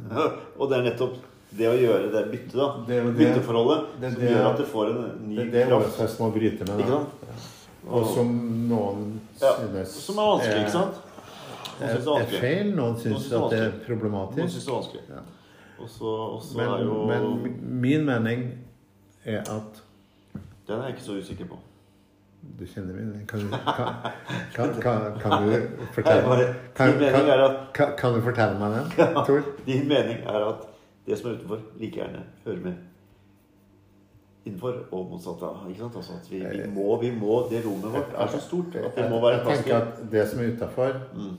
[0.59, 1.19] og det er nettopp
[1.51, 2.69] det å gjøre det byttet, da.
[2.87, 6.21] Det det, Bytteforholdet det som gjør at det får en ny det, er det kraft.
[6.23, 6.85] Må bryte med.
[6.87, 7.01] Da.
[7.01, 7.57] sant?
[7.91, 8.31] Og som
[8.71, 9.07] noen
[9.41, 10.99] Ja, synes Som er vanskelig, ikke sant?
[11.81, 12.73] Er, det er feil.
[12.77, 14.39] Noen syns at det er problematisk.
[14.39, 15.03] Noen synes det er vanskelig.
[15.09, 15.23] Ja.
[15.81, 18.43] Og så Men, er jo men min mening
[19.25, 19.83] er at
[20.69, 21.57] Den er jeg ikke så usikker på.
[22.59, 23.95] Du kjenner min Kan, kan,
[24.55, 25.57] kan, kan, kan du
[25.93, 29.43] fortelle kan, kan, kan, kan du fortelle meg den, Tor?
[29.67, 30.63] Din mening er at
[31.07, 32.75] det som er utenfor, like gjerne hører med
[34.47, 35.43] innenfor og motsatt.
[35.69, 35.97] Ikke sant?
[36.01, 39.11] Altså at vi, vi, må, vi må Det rommet vårt er så stort at det
[39.11, 40.09] må være plass til.
[40.13, 41.37] det som er utafor, Mm.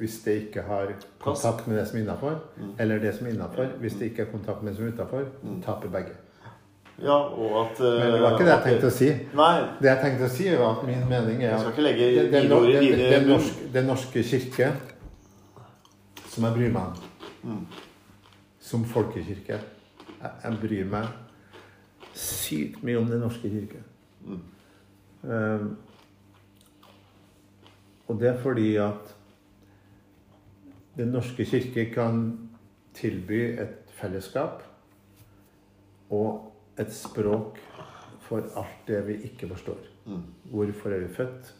[0.00, 2.70] Hvis det ikke har kontakt med det som er innafor, Mm.
[2.78, 5.24] eller det som er innafor, hvis det ikke har kontakt med det som er utafor,
[5.42, 5.62] Mm.
[5.62, 6.14] taper begge.
[7.02, 9.08] Ja, og at Men det var ikke det jeg tenkte å si.
[9.34, 14.22] Nei, Det jeg tenkte å si, var at min mening er at den, norske, norske
[14.22, 14.72] kirke,
[16.28, 16.94] som jeg bryr meg om,
[17.42, 17.66] Mm.
[18.60, 19.60] som folkekirke jeg,
[20.44, 21.06] jeg bryr meg
[22.14, 23.78] sykt mye om Den norske kirke.
[24.26, 24.40] Mm.
[25.22, 25.76] Um,
[28.08, 29.14] og det er fordi at
[31.00, 32.26] Den norske kirke kan
[32.94, 34.60] tilby et fellesskap
[36.12, 37.56] og et språk
[38.26, 39.78] for alt det vi ikke forstår.
[40.06, 40.26] Mm.
[40.52, 41.54] Hvorfor er vi født?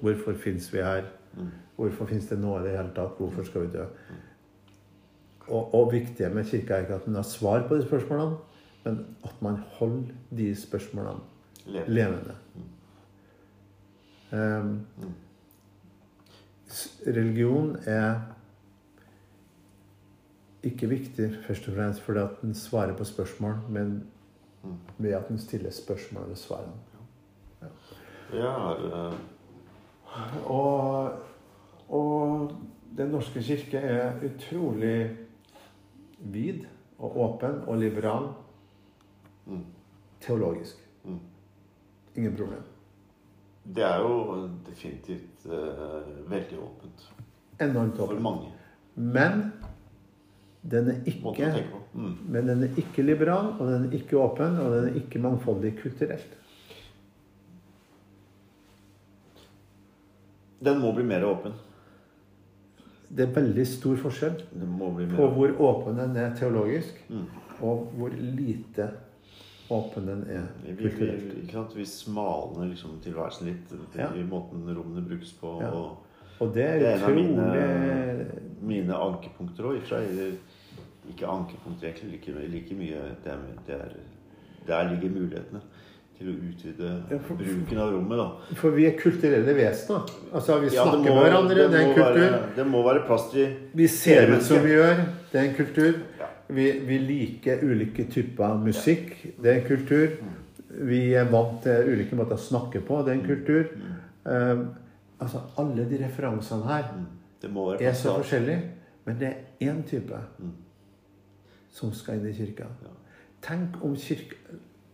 [0.00, 1.08] Hvorfor fins vi her?
[1.34, 1.48] Mm.
[1.76, 3.18] Hvorfor fins det noe i det hele tatt?
[3.18, 3.86] Hvorfor skal vi dø?
[5.48, 8.36] Og, og viktige med kirka er ikke at man har svar på de spørsmålene,
[8.84, 11.20] men at man holder de spørsmålene
[11.66, 11.84] Leve.
[11.88, 12.36] levende.
[14.32, 14.86] Um,
[17.06, 18.20] religion er
[20.64, 24.02] ikke viktig først og fremst fordi at den svarer på spørsmål, men
[24.64, 24.78] Mm.
[24.98, 26.68] ved at den stiller spørsmål og svarer.
[28.32, 28.72] Ja.
[28.72, 29.14] eh,
[30.46, 31.12] Og,
[31.88, 32.52] og
[32.96, 35.16] Den norske kirke er utrolig
[36.18, 36.60] vid
[36.98, 38.28] og åpen og liberal
[39.46, 39.64] mm.
[40.20, 40.76] teologisk.
[41.04, 41.18] Mm.
[42.16, 42.62] Ingen problem.
[43.74, 47.12] Det er jo definitivt uh, veldig åpent.
[47.60, 48.52] Enormt For mange.
[48.94, 49.52] Men
[50.70, 51.50] den er ikke.
[51.94, 52.14] Mm.
[52.28, 55.74] Men den er ikke liberal, og den er ikke åpen, og den er ikke mangfoldig
[55.82, 56.36] kulturelt.
[60.64, 61.52] Den må bli mer åpen.
[63.14, 64.38] Det er veldig stor forskjell
[65.14, 67.26] på hvor åpen den er teologisk, Mm.
[67.60, 68.88] og hvor lite
[69.70, 71.36] åpen den er Vi, vi, kulturelt.
[71.42, 71.76] ikke sant?
[71.76, 74.08] vi smalner liksom tilværelsen litt Ja.
[74.14, 75.60] i måten rommene brukes på.
[75.62, 75.70] Ja.
[75.70, 75.96] Og
[76.40, 78.26] Og det er Det er en av utrolig mine-
[78.60, 79.80] mine ankepunkter òg.
[81.10, 82.10] Ikke ankepunkter, egentlig.
[82.12, 83.96] Like, like mye det er, det er,
[84.66, 85.60] Der ligger mulighetene
[86.16, 88.16] til å utvide Ja, for- bruken av rommet.
[88.18, 88.54] da.
[88.54, 90.06] For vi er kulturelle vesener.
[90.32, 92.30] Altså, vi Ja, snakker må- med hverandre, det er en kultur.
[92.30, 95.54] Være, det må være plass til Vi ser ut som vi gjør, det er en
[95.54, 95.92] kultur.
[96.20, 96.26] Ja.
[96.48, 100.08] Vi, vi liker ulike typer musikk, det er en kultur.
[100.70, 103.64] Vi er vant til ulike måter å snakke på, det er en kultur.
[104.26, 104.74] Um,
[105.20, 107.06] altså, alle de referansene her Mm.
[107.78, 108.62] Det er så forskjellige,
[109.04, 109.28] men det
[109.60, 110.52] er én type Mm.
[111.74, 112.68] Som skal inn i kirka.
[112.84, 112.92] Ja.
[113.42, 114.36] Tenk om kirka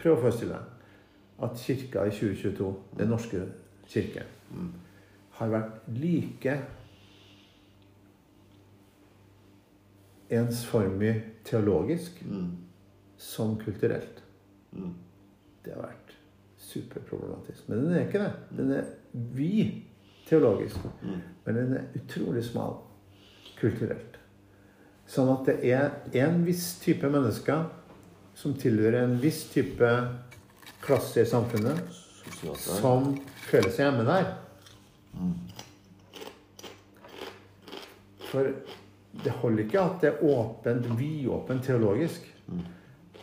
[0.00, 3.42] Prøv å forestille deg at kirka i 2022, Den norske
[3.86, 4.70] kirke, Mm.
[5.30, 6.54] har vært like
[10.30, 12.56] ensformig teologisk Mm.
[13.16, 14.22] som kulturelt.
[14.72, 14.94] Mm.
[15.64, 16.16] Det har vært
[16.56, 17.68] superproblematisk.
[17.68, 18.32] Men den er ikke det.
[18.56, 19.82] Den er vid
[20.26, 20.76] teologisk.
[21.02, 21.20] Mm.
[21.44, 22.76] Men den er utrolig smal
[23.60, 24.09] kulturelt.
[25.10, 25.90] Sånn at det er
[26.22, 27.64] en viss type mennesker
[28.38, 29.88] som tilhører en viss type
[30.84, 31.80] klasse i samfunnet,
[32.54, 33.16] som
[33.48, 34.30] føler seg hjemme der.
[38.30, 38.52] For
[39.24, 42.30] det holder ikke at det er åpent, vidåpent teologisk.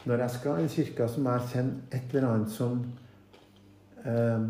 [0.08, 2.84] Når jeg skal i en kirke som jeg kjenner et eller annet som
[4.04, 4.46] eh,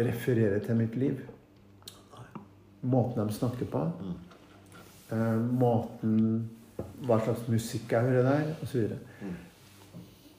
[0.00, 1.22] refererer til mitt liv
[2.82, 3.80] Måten de snakker på,
[5.60, 6.18] måten
[7.06, 8.92] Hva slags musikk jeg hører der, osv.
[9.22, 9.34] Mm.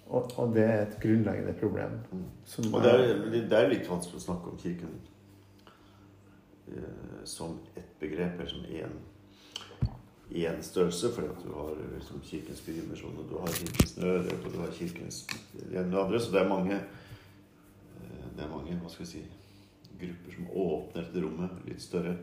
[0.08, 1.98] og, og det er et grunnleggende problem.
[2.46, 2.74] Som Mm.
[2.74, 4.96] Og det er, det er litt vanskelig å snakke om Kirken
[6.68, 9.02] eh, som ett begrep, eller som én
[10.34, 14.54] én størrelse, fordi at du har liksom Kirkens Bymisjon, og du har Kirkens Nødhjelp, og
[14.54, 16.20] du har Kirkens det ene og det andre.
[16.20, 19.24] Så det er mange eh, det er mange, hva skal vi si,
[20.00, 22.16] grupper som åpner dette rommet litt større.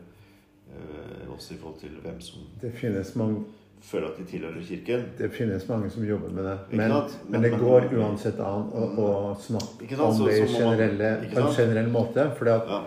[0.71, 3.43] Eh, Også i forhold til hvem som Det finnes mange
[3.81, 5.05] føler at de tilhører Kirken.
[5.17, 6.57] Det finnes mange som jobber med det.
[6.71, 6.91] Men,
[7.29, 11.89] men det går uansett an å, å snakke om Så- det generelle, på en generell
[11.89, 12.31] måte.
[12.37, 12.81] For Ja.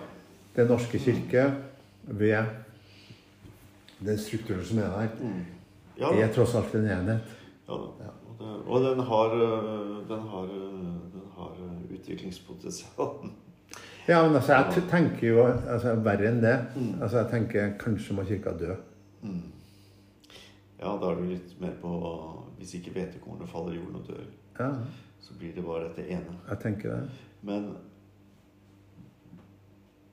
[0.57, 1.49] Den norske kirke,
[2.07, 2.45] ved
[4.05, 5.45] den strukturen som er der, Mm.
[5.99, 7.20] Ja, er tross alt en enhet.
[7.68, 8.11] Ja, da.
[8.66, 11.51] Og, den har, øh, den har, øh, den har
[11.95, 13.30] utviklingspotential.
[14.09, 16.59] Ja, men altså, jeg tenker jo altså, verre enn det.
[16.76, 17.02] Mm.
[17.02, 18.74] Altså, jeg tenker kanskje må kirka dø.
[19.22, 19.40] Mm.
[20.80, 21.90] Ja, da er du litt mer på
[22.59, 24.24] Hvis ikke hvetekornet faller i jorden og dør,
[24.59, 24.68] Ja,
[25.20, 26.36] så blir det bare dette ene.
[26.48, 27.11] jeg tenker det.
[27.42, 27.64] Men,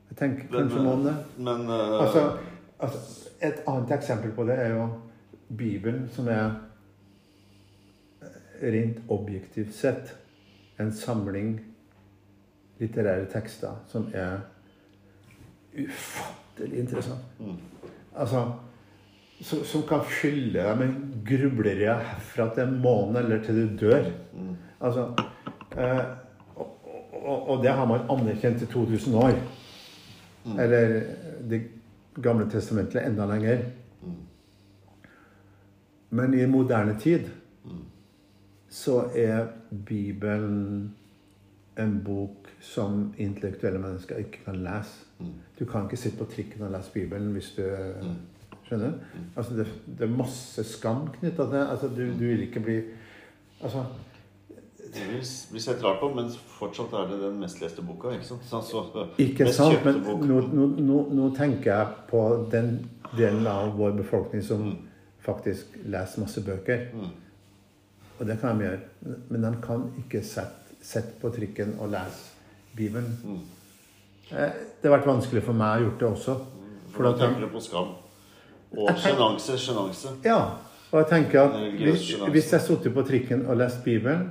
[0.10, 1.16] Jeg tenker Men, kanskje må det.
[1.38, 2.38] men uh, Altså,
[2.80, 4.88] altså, et annet eksempel på det er jo
[5.58, 6.52] Bibelen, som er
[8.22, 10.16] eh, rent objektivt sett
[10.80, 11.60] en samling
[12.82, 14.42] litterære tekster som er
[15.78, 17.40] ufattelig interessant.
[17.40, 17.58] mm.
[18.16, 18.44] Altså,
[19.42, 24.10] som, som kan fylle deg med grublerier herfra til månen eller til du dør.
[24.34, 24.56] Mm.
[24.82, 25.08] Altså,
[25.78, 26.02] eh,
[26.56, 26.68] og,
[27.24, 29.38] og, og det har man anerkjent i 2000 år.
[30.46, 30.60] Mm.
[30.60, 31.02] Eller
[31.50, 31.62] Det
[32.22, 33.64] gamle testamentet enda lenger.
[36.10, 37.30] Men i moderne tid
[38.70, 39.48] så er
[39.86, 40.96] Bibelen
[41.80, 45.06] en bok som intellektuelle mennesker ikke kan lese.
[45.20, 45.32] Mm.
[45.60, 47.64] Du kan ikke sitte på trikken og lese Bibelen hvis du
[48.02, 48.16] Mm.
[48.72, 48.94] Skjønner?
[49.36, 49.66] Altså det,
[49.98, 51.64] det er masse skam knytta til det.
[51.70, 52.76] Altså du, du vil ikke bli
[53.62, 53.82] Altså
[54.94, 58.14] Det vil bli sett rart på, men fortsatt er det den mest leste boka.
[58.16, 58.46] ikke sant?
[58.48, 59.84] Så, så, Ikke sant?
[59.86, 62.72] Men nå, nå, nå, nå tenker jeg på den
[63.18, 64.78] delen av vår befolkning som Mm.
[65.22, 66.88] faktisk leser masse bøker.
[66.94, 67.12] Mm.
[68.20, 68.80] Og det kan de gjøre.
[69.30, 72.31] Men de kan ikke sette, sette på trikken og lese
[72.76, 73.18] Bibelen.
[73.24, 73.40] Mm.
[74.32, 74.52] Eh,
[74.82, 76.36] Det har vært vanskelig for meg å gjøre det også.
[76.92, 77.94] For da tenker du på skam?
[78.78, 80.14] Og sjenanse, sjenanse.
[80.24, 80.38] ja,
[80.92, 84.30] og jeg tenker at hvis, hvis jeg satt på trikken og leste Bibelen,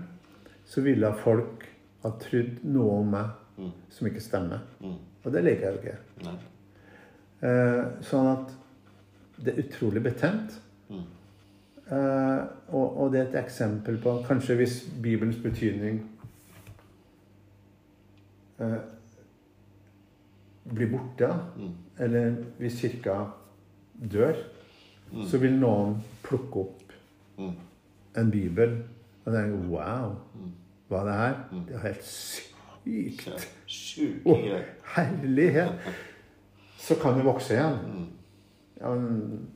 [0.67, 1.67] så ville folk
[2.03, 3.73] ha trodd noe om meg Mm.
[3.91, 4.61] som ikke stemmer.
[4.81, 4.95] Mm.
[5.25, 5.99] Og det liker jeg jo ikke.
[6.25, 6.37] Nei.
[7.43, 8.55] Eh, sånn at
[9.45, 10.55] det er utrolig betent.
[10.89, 11.03] Mm.
[11.91, 12.41] Eh,
[12.73, 16.01] og, og det er et eksempel på Kanskje hvis Bibelens betydning
[18.61, 18.77] eh,
[20.75, 21.71] blir borte, Mm.
[21.99, 23.25] eller hvis kirka
[24.13, 24.35] dør,
[25.13, 25.25] Mm.
[25.27, 26.93] så vil noen plukke opp
[27.39, 27.53] Mm.
[28.17, 28.83] en bibel
[29.27, 30.53] og tenke Wow, Mm.
[30.89, 31.35] hva er det her?
[31.53, 31.65] Mm.
[31.67, 33.29] Det er helt sykt.
[34.25, 34.39] Å, oh,
[34.97, 35.73] herlighet!
[36.79, 37.79] Så kan det vokse igjen.
[37.87, 38.07] Mm.
[38.81, 39.49] Ja, men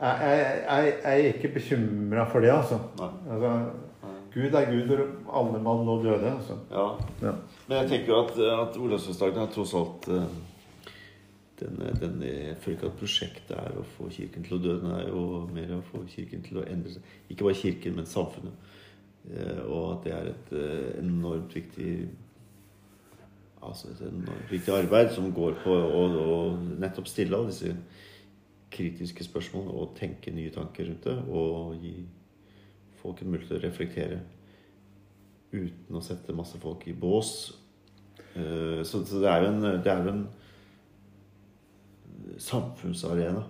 [0.00, 2.78] jeg, jeg, jeg, jeg er ikke bekymra for det, altså.
[3.30, 3.70] Altså.
[4.34, 6.30] Gud er Gud, for alle mann nå døde.
[6.30, 6.58] Altså.
[6.70, 6.86] Ja.
[7.22, 7.32] Ja.
[7.66, 10.28] Men jeg tenker jo at, at Olavsfestdagen er tross alt eh,
[11.60, 14.76] den, den, Jeg føler ikke at prosjektet er å få Kirken til å dø.
[14.82, 15.24] Den er jo
[15.54, 17.14] mer å få Kirken til å endre seg.
[17.28, 18.70] Ikke bare Kirken, men samfunnet.
[19.30, 21.92] Eh, Og at det er et eh, enormt viktig
[23.58, 26.36] Altså et enormt viktig arbeid som går på å, å
[26.78, 27.72] nettopp stille alle disse
[28.70, 31.16] kritiske spørsmålene og tenke nye tanker rundt det.
[31.26, 31.96] Og gi
[33.02, 34.18] folk en mulighet til å reflektere
[35.52, 37.32] uten å sette masse folk i bås.
[38.36, 40.26] Eh, Så, så det er jo en, det er jo en
[42.38, 43.44] samfunnsarena.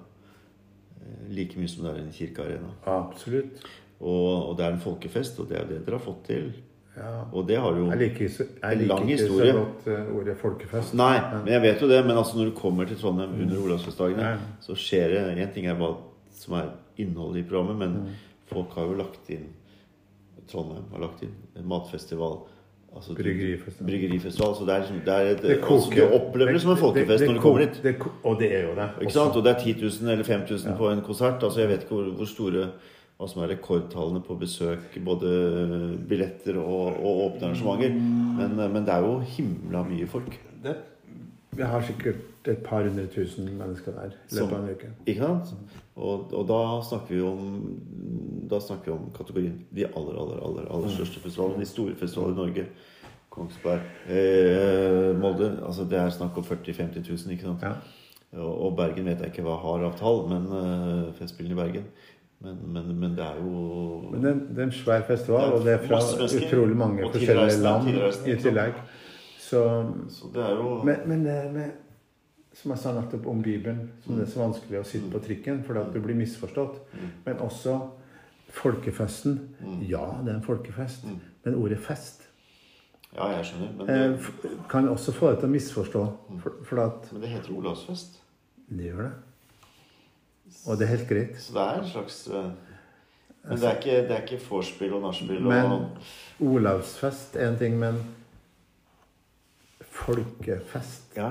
[1.00, 2.70] eh, Like mye som det er en kirkearena.
[2.86, 3.62] Absolutt.
[4.00, 6.52] Og, og det er en folkefest, og det er det dere har fått til.
[6.98, 7.24] Ja.
[7.32, 9.52] Og det har jo Jeg liker, ikke jeg En liker lang ikke historie.
[9.52, 10.94] så godt eh, ordet folkefest.
[10.98, 12.00] Nei, men jeg vet jo det.
[12.06, 14.38] Men altså når du kommer til Trondheim under Olavsfestdagene, Ja.
[14.60, 15.92] så skjer det En ting er hva
[16.34, 18.14] som er innholdet i programmet, men Mm.
[18.52, 19.48] Folk har jo lagt inn
[20.48, 22.38] Trondheim har lagt inn en matfestival.
[22.96, 23.88] Altså, Bryggerifestival.
[23.90, 24.54] Bryggerifestival.
[24.56, 27.26] Så det er, liksom, det er et, Det altså, du opplever det som en folkefest
[27.26, 28.04] når du kommer dit.
[28.24, 28.86] Og det er jo det.
[29.02, 29.36] Ikke sant?
[29.36, 30.76] Og det er 10 000 eller 5000 Ja.
[30.78, 31.42] på en konsert.
[31.44, 32.70] Altså Jeg vet ikke hvor, hvor store
[33.18, 35.30] hva som er rekordtallene på besøk, både
[36.08, 37.90] billetter og, og åpne arrangementer.
[38.38, 40.38] Men, men det er jo himla mye folk.
[40.62, 40.76] Det,
[41.56, 44.90] vi har sikkert et par hundre tusen mennesker der i løpet av en uke.
[45.06, 45.72] Ikke sant?
[45.96, 47.48] Og, og da snakker vi om
[48.48, 51.60] Da snakker vi om kategorien de aller, aller, aller, aller største festivalene.
[51.60, 52.66] De store festivalene i Norge.
[53.38, 55.50] Kongsberg, eh, Molde.
[55.66, 57.62] Altså det er snakk om 40 000-50 000, ikke sant?
[57.62, 57.74] Ja.
[58.38, 61.90] Og, og Bergen vet jeg ikke hva har av tall, men eh, Festspillene i Bergen.
[62.40, 65.72] Men, men, men det er jo Men det, det er en svær festival, og det
[65.74, 68.78] er fra utrolig mange forskjellige land i tillegg.
[69.48, 69.62] Så
[70.12, 71.70] Så det er jo Men, men det med,
[72.52, 75.62] som jeg sa nettopp om Bibelen, som det er så vanskelig å sitte på trikken
[75.66, 76.80] fordi at du blir misforstått.
[76.92, 77.10] Mm.
[77.26, 77.78] Men også
[78.54, 79.38] folkefesten.
[79.60, 79.82] Mm.
[79.88, 81.04] Ja, det er en folkefest.
[81.04, 81.20] Mm.
[81.44, 82.24] Men ordet fest
[83.14, 83.70] Ja, jeg skjønner.
[83.78, 86.04] Men eh, det, kan også få deg til å misforstå.
[86.42, 88.18] For, for at men det heter Olavsfest.
[88.68, 89.12] det gjør det.
[90.66, 91.38] Og det er helt greit.
[91.40, 92.50] Så det er en slags eh,
[93.48, 97.58] Men det er ikke, det er ikke vorspiel og nachspiel og Men Olavsfest er en
[97.60, 98.02] ting, men
[100.08, 101.30] folkefest ja.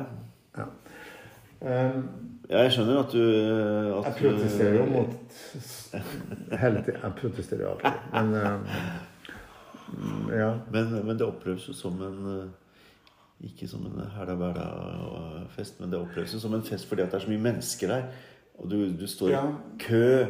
[0.58, 2.04] um,
[2.50, 3.24] ja, jeg skjønner at du
[3.98, 5.14] at Jeg protesterer jo mot
[6.62, 7.02] hele tiden.
[7.04, 7.92] Jeg protesterer jo alltid.
[8.14, 10.50] Men um, ja.
[10.72, 12.48] Men, men det oppleves jo som en eh,
[13.50, 17.26] Ikke som en hæla-bæla-fest, men det oppleves jo som en fest fordi at det er
[17.26, 18.08] så mye mennesker der.
[18.58, 19.44] Og du, du står Ja.
[19.52, 20.26] i kø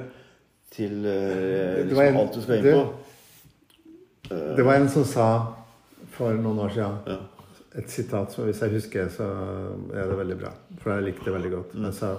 [0.73, 2.93] til eh, liksom en- alt du skal inn det- på.
[4.57, 5.27] Det var en som sa
[6.11, 7.17] for noen år siden Ja.
[7.77, 9.27] Et sitat som hvis jeg husker, så
[9.93, 10.51] er det veldig bra.
[10.81, 11.75] For jeg likte det veldig godt.
[11.85, 12.15] Jeg sa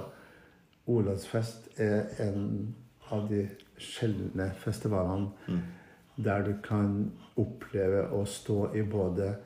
[0.89, 2.75] Olavsfest er en
[3.13, 3.43] av de
[3.79, 5.61] sjeldne festivalene Mm.
[6.25, 9.37] der du kan oppleve å stå i både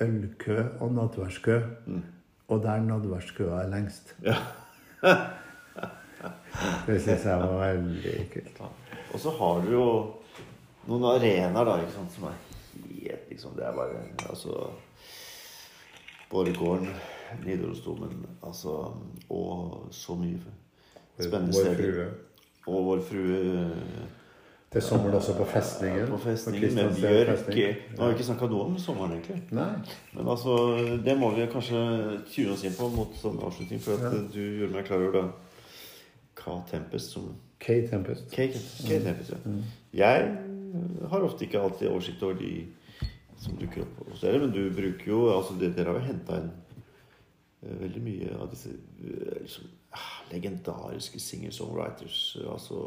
[0.00, 2.02] ølkø og nattverdskø, Mm.
[2.48, 4.14] og der nattverdskøa er lengst.
[4.22, 4.36] Ja.
[6.86, 8.60] det syns jeg var veldig kult.
[9.14, 9.86] Og så har du jo
[10.88, 12.38] noen arenaer da, ikke sant, som er
[13.04, 14.00] helt liksom Det er bare
[14.30, 14.70] Altså
[16.30, 16.88] Borregaarden,
[17.44, 18.92] Nidarosdomen, altså
[19.30, 20.38] Og så mye
[21.20, 22.06] spennende Vår frue.
[22.66, 23.70] Og Vår Frue
[24.74, 26.08] Til sommeren også på festningen.
[26.10, 27.28] På festningen med bjørk.
[27.38, 27.76] festning.
[27.94, 29.36] Nå har vi ikke snakka noe om sommeren, egentlig.
[29.54, 29.68] Nei.
[30.16, 30.54] Men altså,
[31.04, 31.82] det må vi kanskje
[32.32, 34.22] tune oss inn på mot sånn avslutning, for at Ja.
[34.34, 35.28] du gjorde meg klar over da
[36.34, 36.56] K.
[36.72, 37.28] Tempest som
[37.60, 38.26] K-Tempest.
[38.34, 38.58] Cake,
[38.88, 39.54] cake Tempest, ja.
[39.94, 40.38] Jeg
[41.10, 42.66] har ofte ikke alltid oversikt over de
[43.40, 46.50] som dukker opp hos dere, men du bruker jo altså Dere har jo henta inn
[47.64, 52.20] eh, veldig mye av disse eh, liksom, ah, legendariske singer-songwriters.
[52.48, 52.80] Altså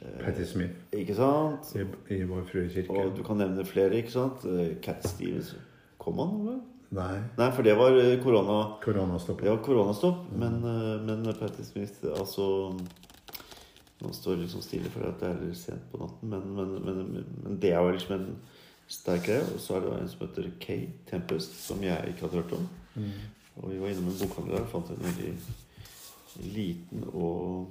[0.00, 1.74] eh, Patti Smith Ikke sant?
[1.76, 1.86] i,
[2.16, 2.96] i Vår Frue kirke.
[2.96, 4.46] Og du kan nevne flere, ikke sant?
[4.84, 5.54] Cat Stevens.
[6.00, 6.60] Kom han noe?
[6.94, 8.58] Nei, Nei, for det var korona...
[8.82, 9.40] koronastopp.
[9.42, 12.74] Det var koronastopp, men, eh, men Patti Smith Altså
[14.02, 17.58] Nå står liksom stille for at det er sent på natten, men, men, men, men
[17.62, 18.26] det er jo liksom en
[18.88, 19.44] sterk greie.
[19.54, 20.80] Og så er det en som heter K
[21.10, 22.68] Tempest, som jeg ikke hadde hørt om.
[22.94, 23.12] Mm.
[23.56, 25.34] Og vi var innom en bokhandel der og fant en veldig
[26.54, 27.68] liten og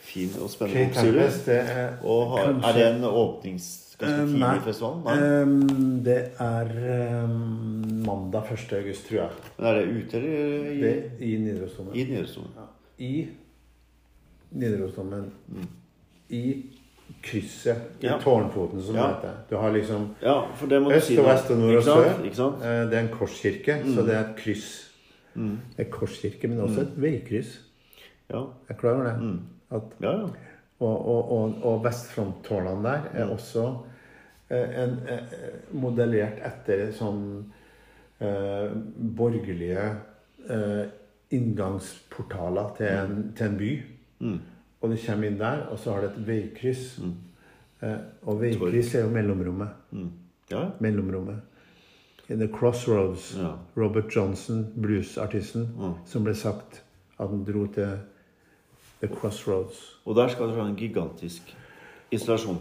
[0.00, 1.60] fin og spennende bokserie.
[1.62, 3.70] Er Og har, er det en åpnings...
[3.70, 4.56] Ganske Eh, nei.
[5.04, 5.42] Nei.
[5.42, 6.70] Um, det er
[7.24, 7.32] um,
[8.06, 8.72] mandag 1.
[8.78, 9.30] august, tror jeg.
[9.58, 11.94] Men er det ute eller i, Det i Nidarosdomen.
[11.94, 12.54] i Nidarosdomen?
[12.56, 12.64] Ja.
[12.98, 13.28] I
[14.50, 15.32] Nidarosdomen.
[15.48, 15.68] Mm.
[16.30, 16.44] I
[17.22, 17.76] krysset.
[18.00, 18.18] I Ja.
[18.18, 19.32] tårnfoten, som det heter.
[19.50, 20.42] Du har liksom Ja,
[20.90, 22.04] øst si og vest og nord og sør.
[22.04, 24.06] Eh, Det er en korskirke, så Mm.
[24.06, 24.90] det er et kryss.
[25.34, 25.58] Mm.
[25.76, 27.60] Det er korskirke, men også et veikryss.
[28.30, 28.38] Ja.
[28.38, 29.20] Jeg er klar over det.
[29.22, 29.40] Mm.
[29.70, 30.26] At Ja, ja.
[30.80, 33.30] Og, og, og, og vestfronttårnene der er Mm.
[33.32, 33.76] også
[34.50, 35.18] en, en, eh,
[35.72, 37.44] modellert etter sånn
[38.20, 38.70] eh,
[39.16, 39.96] borgerlige
[40.50, 40.86] eh,
[41.30, 43.82] inngangsportaler til en, til en by.
[44.20, 44.40] Mm.
[44.80, 46.98] Og du kommer inn der, og så har det et veikryss.
[46.98, 47.14] Mm.
[47.82, 49.68] Eh, og veikryss er jo mellomrommet.
[49.90, 50.10] Mm.
[50.50, 50.70] Ja.
[50.80, 51.40] Mellomrommet.
[52.30, 53.34] In the crossroads.
[53.38, 53.52] ja.
[53.76, 55.94] Robert Johnson, bluesartisten, Mm.
[56.06, 56.82] som ble sagt
[57.18, 57.98] at han dro til
[59.02, 60.00] The Crossroads.
[60.06, 61.56] Og der skal dere ha en gigantisk
[62.10, 62.58] installasjon.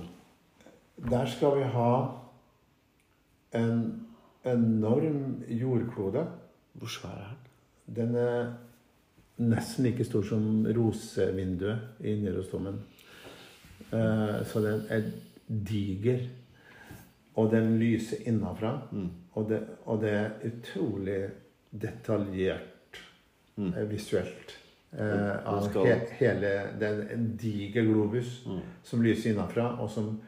[1.10, 2.08] Der skal vi ha
[3.56, 4.06] en
[4.46, 6.26] enorm jordklode.
[6.74, 7.36] Hvor svær er
[7.88, 7.96] den?
[7.96, 8.52] Den er
[9.40, 12.80] nesten like stor som rosevinduet i Nyrostommen.
[13.92, 15.04] Eh, Så den er
[15.48, 16.20] diger.
[17.36, 18.74] Og den lyser innenfra.
[18.92, 19.10] Mm.
[19.34, 21.30] Og det, og det er utrolig
[21.72, 22.66] detaljert
[23.58, 23.74] Mm.
[23.78, 24.56] eh, visuelt.
[24.94, 28.60] Eh, Den av skal- he, hele Den en diger globus Mm.
[28.84, 30.22] som lyser innenfra, og som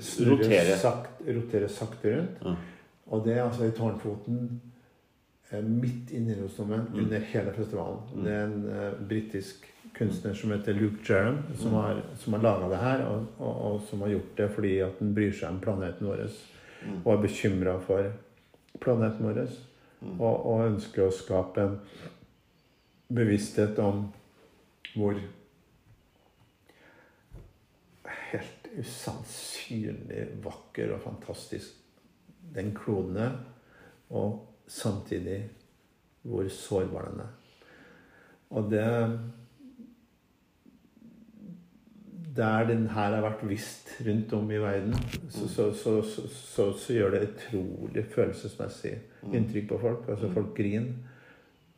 [0.00, 0.76] snurrer rotere.
[0.78, 2.56] Sakt, roterer sakte rundt.
[3.06, 4.60] Og det er altså i tårnfoten
[5.50, 6.98] eh, midt i Nidarosdomen Mm.
[7.04, 7.98] under hele festivalen.
[8.14, 8.24] Mm.
[8.24, 9.66] Det er en uh, britisk
[9.98, 11.76] kunstner som heter Luke Jerram, som Mm.
[11.80, 14.98] har, som har laga det her, og, og, og som har gjort det fordi at
[15.00, 16.26] han bryr seg om planeten vår
[16.82, 17.02] Mm.
[17.04, 18.12] og er bekymra for
[18.80, 19.46] planeten vår.
[20.00, 20.20] Mm.
[20.20, 21.80] Og, og ønsker å skape en
[23.12, 24.06] bevissthet om
[24.94, 25.18] hvor
[28.30, 31.76] helt usannsynlig vakker og fantastisk
[32.54, 33.34] den kloden er,
[34.10, 35.42] og samtidig
[36.22, 37.36] hvor sårbar den er.
[38.50, 38.86] Og det
[42.36, 44.94] der den her har vært visst rundt om i verden,
[45.28, 48.94] så, så, så, så, gjør det utrolig følelsesmessig
[49.32, 50.08] inntrykk på folk.
[50.08, 50.92] Altså folk griner.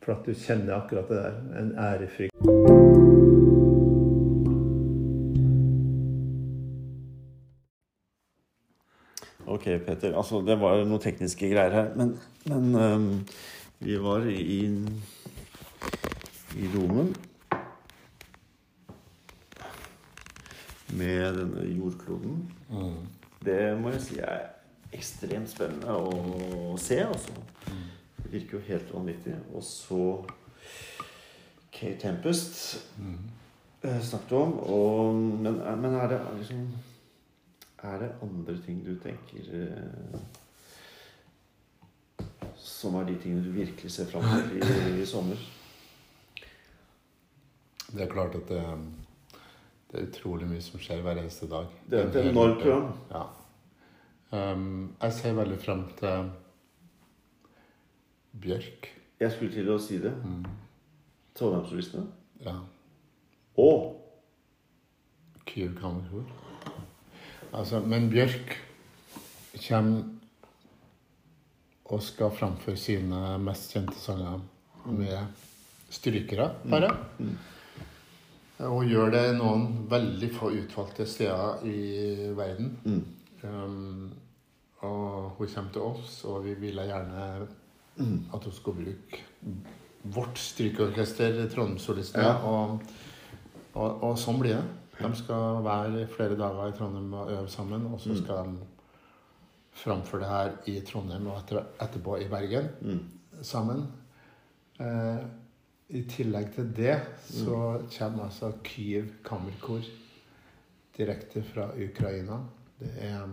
[0.03, 1.39] For at du kjenner akkurat det der.
[1.61, 2.62] En ærefrykt.
[9.63, 10.11] Ok, Peter.
[10.17, 11.85] Altså, det var noen tekniske greier her.
[11.95, 12.09] Men,
[12.51, 13.05] men um,
[13.79, 14.57] vi var i,
[16.59, 17.15] i rommet
[20.91, 22.43] med denne jordkloden.
[23.47, 24.49] Det må jeg si er
[24.91, 27.31] ekstremt spennende å se, altså.
[28.19, 29.39] Det virker jo helt vanvittig.
[29.55, 30.05] Og så
[31.71, 33.19] Kate Tempest mm.
[34.11, 34.57] snakket om.
[34.59, 36.67] Og, men, men er det liksom
[37.83, 40.19] er det andre ting du tenker eh,
[42.57, 45.39] Som er de tingene du virkelig ser fram til i, i sommer?
[47.93, 48.63] Det er klart at det,
[49.91, 51.67] det er utrolig mye som skjer hver eneste dag.
[51.89, 52.87] Det er et enormt program.
[53.11, 53.23] Ja.
[54.33, 56.31] Um, jeg ser veldig frem til
[58.41, 58.89] Bjørk.
[59.19, 60.13] Jeg skulle til å si det.
[61.37, 62.07] Trondheimssolistene.
[62.45, 62.55] Ja.
[63.61, 63.99] Og
[65.45, 66.25] Kyiv Kammerkor.
[67.53, 68.55] Altså, men Bjørk
[69.67, 70.03] kommer
[71.93, 74.39] og skal framføre sine mest kjente sanger
[74.89, 75.17] med
[75.93, 76.89] strykere, bare.
[78.63, 82.71] Og gjør det noen veldig få utvalgte steder i verden.
[83.43, 84.11] Um,
[84.83, 87.27] og hun kommer til oss, og vi ville gjerne
[88.33, 89.23] at hun skulle bruke
[90.03, 92.23] vårt strykeorkester, Trondheimssolistene.
[92.23, 92.35] Ja.
[92.43, 92.79] Og,
[93.73, 94.82] og, og sånn blir det.
[94.99, 98.57] De skal være flere dager i Trondheim og øve sammen, og så skal de
[99.73, 102.69] framføre det her i Trondheim og etter, etterpå i Bergen
[103.41, 103.87] sammen.
[104.79, 105.23] Eh,
[105.89, 109.81] I tillegg til det så kommer altså Kyiv Kammerkor
[110.97, 112.39] direkte fra Ukraina.
[112.79, 113.27] Det er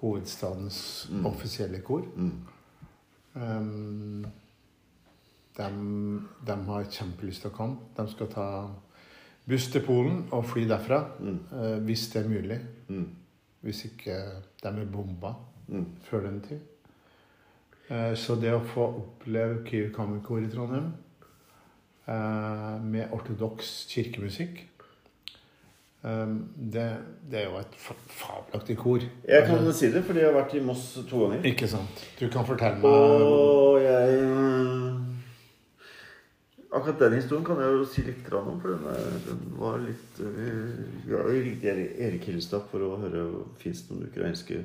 [0.00, 2.06] hovedstadens offisielle kor.
[3.34, 4.26] Um,
[5.56, 5.68] de,
[6.46, 7.90] de har kjempelyst til å komme.
[7.96, 8.48] De skal ta
[9.48, 11.02] buss til Polen og fly derfra.
[11.22, 12.60] eh, hvis det er mulig.
[13.62, 14.16] Hvis ikke
[14.62, 15.34] de er bomba
[16.06, 16.60] før den tid.
[17.90, 20.88] Eh, så det å få oppleve Kyiv Kammerkor i Trondheim
[22.08, 24.64] eh, med ortodoks kirkemusikk
[26.02, 26.32] eh,
[26.74, 26.86] det,
[27.30, 29.06] det er jo et fabelaktig kor.
[29.28, 31.46] Jeg kan si det, fordi jeg har vært i Moss to ganger.
[31.46, 32.02] Ikke sant?
[32.18, 34.20] Du kan fortelle meg Og jeg
[36.76, 40.18] Akkurat den historien kan jeg jo si litt om, for den, er, den var litt
[41.08, 44.60] Ja, jeg ringte Erik- Hillestad for å høre om det noen ukrainske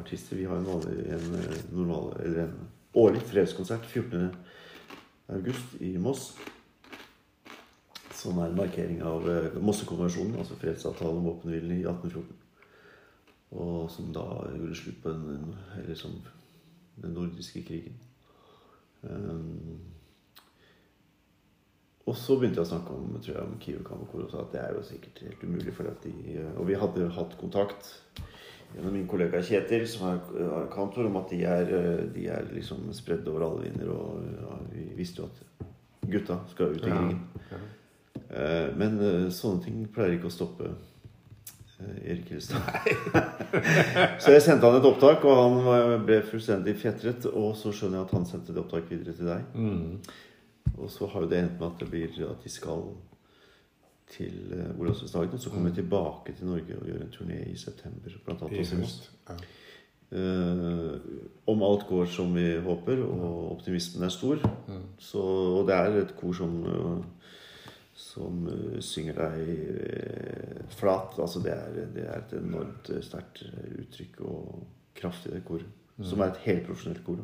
[0.00, 0.38] artister.
[0.38, 0.66] Vi har en
[1.18, 2.54] en øh, normal, eller en
[2.94, 4.30] årlig fredskonsert 14.
[5.28, 6.38] august i Moss.
[8.14, 12.36] Som er en markering av øh, Mossekonvensjonen, altså fredsavtalen om våpenhvilen i 1814.
[13.50, 14.24] Og som da
[14.56, 16.16] gjorde slutt på den, eller som
[17.02, 18.00] den nordiske krigen.
[19.02, 19.93] Um,
[22.04, 24.52] og så begynte jeg å snakke om, tror jeg, om Kiev Kammerkor og sa at
[24.52, 25.72] det er jo sikkert helt umulig.
[25.76, 26.14] For at de,
[26.58, 27.94] og vi hadde hatt kontakt
[28.74, 31.70] gjennom min kollega Kjetil, som er er kantor, om at de er,
[32.12, 33.94] de er liksom spredd over alle vinder.
[33.94, 35.70] Og ja, vi visste jo at
[36.10, 37.22] gutta skal ut i krigen.
[37.52, 37.62] ja.
[38.34, 42.60] Eh, Men eh, sånne ting pleier ikke å stoppe eh, Erik Hilstad.
[44.22, 47.26] så jeg sendte han et opptak, og han ble fullstendig fjetret.
[47.32, 49.50] Og så skjønner jeg at han sendte det opptaket videre til deg.
[49.54, 49.98] Mm.
[50.78, 52.86] Og så har jo det endt med at det blir at de skal
[54.14, 54.94] til uh,
[55.38, 58.10] Så kommer de tilbake til Norge og gjør en turné i september.
[58.24, 59.10] Blant annet også høst.
[59.28, 59.36] Ja.
[60.14, 61.00] Uh,
[61.46, 64.38] om alt går som vi håper, og optimismen er stor.
[64.98, 65.20] Så,
[65.58, 67.30] og det er et kor som, eh,
[67.94, 71.18] som eh, synger deg eh, flat.
[71.20, 74.64] Altså det er, det er et enormt eh, sterkt eh, uttrykk og
[74.96, 75.68] kraft i det koret.
[76.02, 77.20] Som er et helprofesjonelt kor.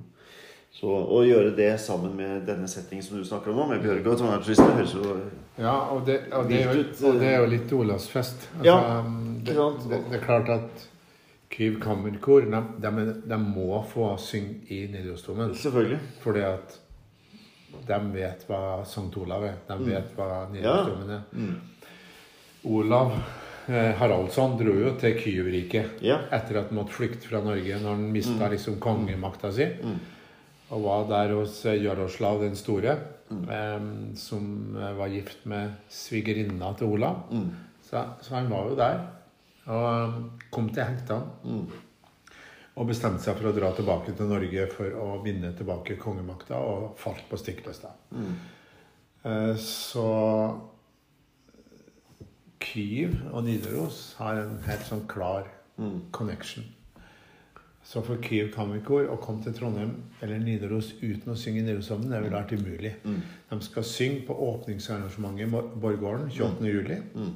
[0.73, 4.12] Så å gjøre det sammen med denne settingen som du snakker om nå, med Bjørge
[4.12, 5.16] og Trondheimsturistene, høres jo
[5.61, 8.47] Ja, og det, og, det er jo, og det er jo litt Olavsfest.
[8.61, 8.77] Altså, Ja,
[9.45, 10.87] det, ikke det, det er klart at
[11.51, 15.57] Kyiv Kammerkor de, de, de må få synge i Nidarosdomen.
[15.59, 15.99] Selvfølgelig.
[16.23, 16.79] Fordi at
[17.91, 19.59] de vet hva Sankt Olav er.
[19.66, 21.51] De vet hva Nidarosdomen er.
[22.71, 23.12] Olav
[23.66, 26.21] eh, Haraldsson dro jo til Kyiv-riket Ja.
[26.31, 29.66] etter at han måtte flykte fra Norge når han mista liksom kongemakta si.
[30.71, 32.97] Og var der hos eh, Jaroslav den store,
[33.31, 33.87] eh,
[34.18, 37.25] som eh, var gift med svigerinna til Olav.
[37.83, 39.01] Så, så han var jo der.
[39.66, 40.18] Og eh,
[40.55, 41.27] kom til Henktan.
[42.79, 46.95] Og bestemte seg for å dra tilbake til Norge for å vinne tilbake kongemakta, og
[47.03, 47.99] falt på Stiklestad.
[49.27, 50.07] Eh, Så
[52.61, 55.49] Kyiv og Nidaros har en helt sånn klar
[55.81, 56.11] Mm.
[56.12, 56.64] connection.
[57.91, 62.20] Så for Kyiv Kammerkor å komme til Trondheim eller Nidaros uten å synge Nidarosovnen, det
[62.22, 62.93] ville vært umulig.
[63.03, 63.16] Mm.
[63.49, 66.68] De skal synge på åpningsarrangementet i Borggården 28.
[66.70, 67.01] juli.
[67.18, 67.32] Mm.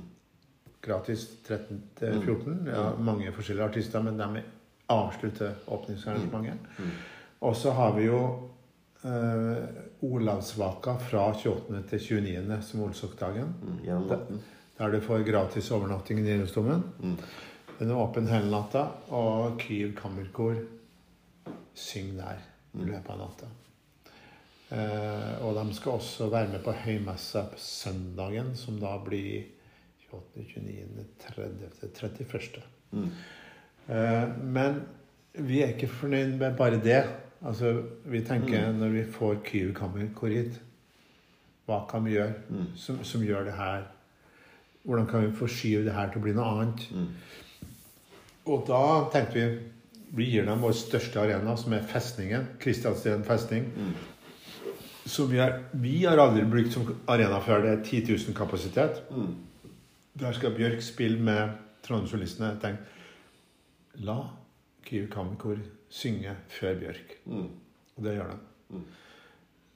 [0.84, 2.61] Gratis 13 til 14.
[2.70, 4.44] Ja, mange forskjellige artister, men de
[4.94, 6.68] avslutter åpningsarrangementet.
[6.78, 6.92] Mm.
[7.50, 8.20] Og så har vi jo
[9.02, 9.64] eh,
[10.07, 11.82] Olavsvaka fra 28.
[11.90, 12.61] til 29.
[12.68, 13.50] som Olsokdagen.
[13.59, 14.38] Mm.
[14.78, 16.86] Der du får gratis overnatting i Nidarosdomen.
[17.75, 17.79] Mm.
[17.79, 20.55] Den er åpen hele natta, og Kyiv Kammerkor
[21.75, 22.43] synger der
[22.75, 23.47] i løpet av natta.
[24.75, 29.45] Eh, og de skal også være med på høymessa på søndagen, som da blir
[30.11, 32.62] 28., 29., 30., 31.
[32.93, 33.11] Mm.
[33.89, 34.81] Eh, men
[35.35, 37.03] vi er ikke fornøyd med bare det.
[37.45, 40.61] Altså, vi tenker når vi får Kyiv Kammerkor hit,
[41.66, 42.66] hva kan vi gjøre Mm.
[42.77, 43.83] som, som gjør det her
[44.85, 46.83] Hvordan kan vi forskyve det her til å bli noe annet?
[48.45, 48.82] Og da
[49.12, 49.47] tenkte vi
[50.14, 52.47] vi gir dem vår største arena, som er festningen.
[52.62, 53.66] Kristiansten festning.
[53.74, 53.95] Mm.
[55.11, 57.64] Som vi, er, vi har aldri brukt som arena før.
[57.64, 59.03] Det er 10 000 kapasitet.
[59.11, 59.34] Mm.
[60.22, 62.55] Der skal Bjørk spille med Trondheimssolistene.
[62.62, 64.20] Tenkte la
[64.86, 65.59] Kyiv Kammerkor
[65.90, 67.18] synge før Bjørk.
[67.26, 67.49] Mm.
[67.97, 68.40] Og det gjør de.
[68.70, 68.88] Mm.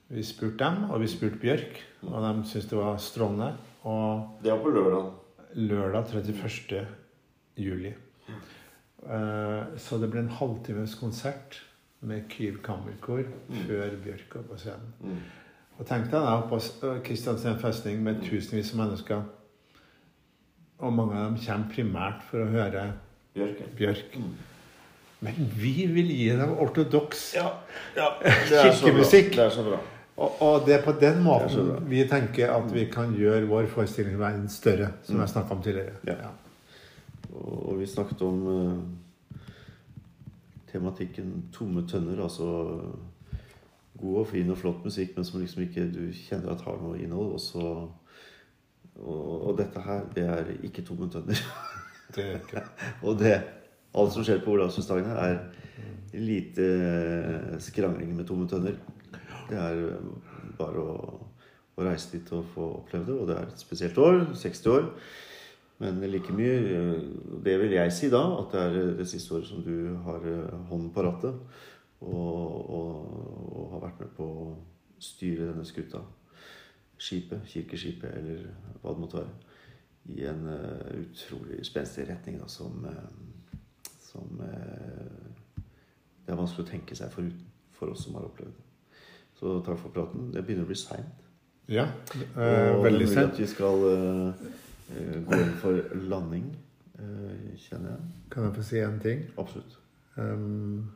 [0.08, 3.52] Vi spurte dem, og vi spurte Bjørk, og de syntes det var strålende.
[3.82, 5.10] Og Det var på lørdag.
[5.54, 6.86] lørdag 31.
[7.58, 7.92] juli.
[9.07, 11.61] Eh, Så det ble en halvtimes konsert
[12.01, 13.22] med Kyiv Kammerkor
[13.66, 14.92] før Bjørk går på scenen.
[15.03, 15.18] Mm.
[15.78, 19.22] Og tenk deg da på S- Kristiansand festning med tusenvis av mennesker.
[20.78, 22.92] Og mange av dem kommer primært for å høre
[23.34, 23.62] Bjørk.
[23.78, 24.16] Bjørk.
[24.18, 24.34] Mm.
[25.20, 27.32] Men vi vil gi dem ortodoks.
[27.34, 27.49] Ja.
[27.96, 28.11] ja.
[28.22, 28.72] Det så bra.
[28.72, 29.32] Kirkemusikk.
[29.34, 29.78] Det er så bra.
[30.18, 34.49] Og, og det er på den måten vi tenker at vi kan gjøre vår forestillingsverden
[34.51, 35.20] større, som Mm.
[35.20, 35.94] jeg snakka om tidligere.
[36.07, 36.30] Ja.
[37.32, 39.40] Og, vi snakket om eh,
[40.72, 42.22] tematikken tomme tønner.
[42.22, 42.48] Altså
[43.98, 46.98] god og fin og flott musikk, men som liksom ikke du kjenner at har noe
[47.02, 47.34] innhold.
[47.36, 47.64] Og, så,
[48.98, 51.44] og, og dette her, det er ikke tomme tønner.
[52.08, 52.62] Det er ikke.
[53.06, 53.34] og det,
[54.00, 58.78] alt som skjer på Olavsfestdagen her, er lite eh, skrangling med tomme tønner.
[59.50, 59.82] Det er
[60.56, 61.18] bare å,
[61.76, 63.16] å reise dit og få oppleve det.
[63.18, 64.22] Og det er et spesielt år.
[64.40, 64.88] 60 år.
[65.78, 67.02] Men like mye eh,
[67.44, 70.54] Det vil jeg si da, at det er det siste året som du har eh,
[70.70, 71.38] hånden på rattet.
[72.00, 72.88] Og, og,
[73.58, 74.48] og har vært med på å
[75.02, 76.02] styre denne skuta.
[76.98, 78.48] Skipet, kirkeskipet, eller
[78.82, 79.34] hva det måtte være.
[80.14, 83.58] I en eh, utrolig spenstig retning da, som, eh,
[84.02, 85.62] som eh,
[86.24, 87.46] Det er vanskelig å tenke seg foruten
[87.78, 88.64] for oss som har opplevd det.
[89.38, 90.32] Så takk for praten.
[90.34, 91.26] Det begynner å bli seint.
[91.68, 91.84] Ja,
[92.16, 93.38] eh, veldig seint.
[93.38, 94.56] vi skal eh, eh,
[94.89, 96.57] gå inn for landing,
[96.99, 98.01] eh, kjenner jeg.
[98.30, 99.24] Kan jeg få si en ting?
[99.39, 99.78] Absolutt.
[100.16, 100.91] Um,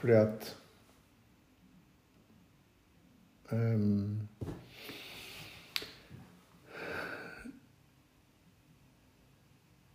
[0.00, 0.56] fordi at
[3.52, 4.28] um,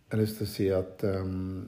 [0.08, 1.66] Jeg har lyst til å si at um,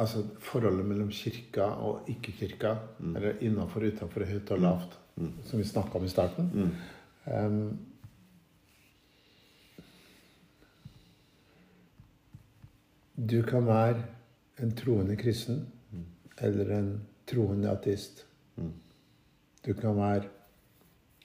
[0.00, 3.16] altså forholdet mellom kirka og ikke-kirka, Mm.
[3.16, 5.32] eller innafor utafor, høyt og lavt, Mm.
[5.44, 6.70] som vi snakka om i starten Mm.
[7.26, 7.78] Um,
[13.16, 14.02] Du kan være
[14.62, 15.66] en troende kristen
[16.42, 16.92] eller en
[17.28, 18.24] troende ateist.
[18.56, 18.72] Mm.
[19.66, 20.28] Du kan være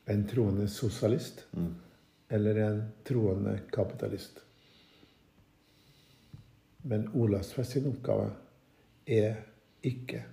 [0.07, 1.73] en troende sosialist Mm.
[2.29, 4.39] eller en troende kapitalist.
[6.83, 8.29] Men Olavsfest sin oppgave
[9.07, 9.35] er
[9.83, 10.23] ikke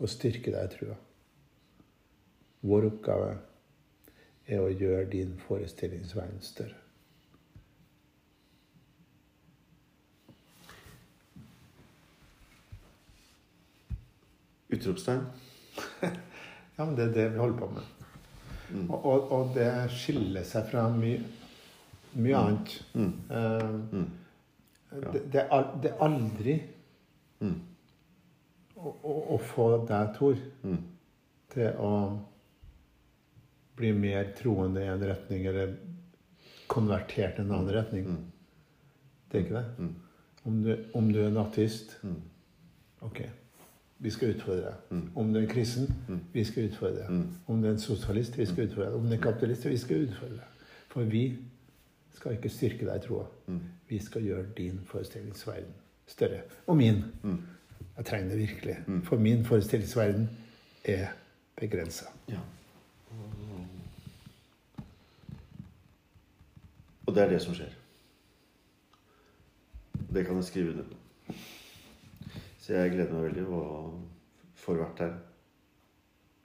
[0.00, 0.96] å styrke deg i trua.
[2.62, 3.38] Vår oppgave er
[4.58, 6.74] å gjøre din forestillingsverden større.
[14.68, 15.20] Utropstegn.
[16.80, 17.88] Ja, men det er det vi holder på med.
[18.70, 18.84] Mm.
[18.90, 21.18] Og, og, og det skiller seg fra mye,
[22.16, 22.76] mye annet.
[22.94, 23.10] Mm.
[23.28, 24.06] Uh, Mm.
[24.90, 25.10] Ja.
[25.12, 26.54] det, det, er, det er aldri
[27.40, 27.58] Mm.
[28.76, 30.78] å, å, å få deg, Tor, Mm.
[31.52, 31.90] til å
[33.80, 35.74] bli mer troende i en retning, eller
[36.70, 38.06] konvertert i en annen retning.
[38.06, 38.24] Mm.
[39.30, 39.66] Det er ikke det.
[39.78, 39.94] Mm.
[40.44, 42.16] Om du, om du er en ateist, Mm.
[43.00, 43.20] ok,
[44.00, 44.74] vi skal utfordre deg.
[44.90, 45.10] Mm.
[45.16, 46.20] Om du er en kristen, Mm.
[46.32, 47.10] vi skal utfordre deg.
[47.10, 47.26] Mm.
[47.46, 48.98] Om du er en sosialist, vi skal utfordre deg.
[49.00, 50.44] Om du er kapitalist, vi skal utfordre deg.
[50.88, 51.24] For vi
[52.14, 53.26] skal ikke styrke deg i troa.
[53.46, 53.60] Mm.
[53.88, 55.74] Vi skal gjøre din forestillingsverden
[56.06, 56.40] større.
[56.66, 57.04] Og min.
[57.22, 57.38] Mm.
[57.96, 58.76] Jeg trenger det virkelig.
[58.86, 59.02] Mm.
[59.02, 60.28] For min forestillingsverden
[60.84, 61.06] er
[61.60, 62.04] begrensa.
[62.28, 62.38] Ja.
[67.10, 67.72] Og det er det som skjer.
[70.14, 71.34] Det kan jeg skrive under på.
[72.60, 73.96] Så jeg gleder meg veldig og
[74.62, 75.16] får vært her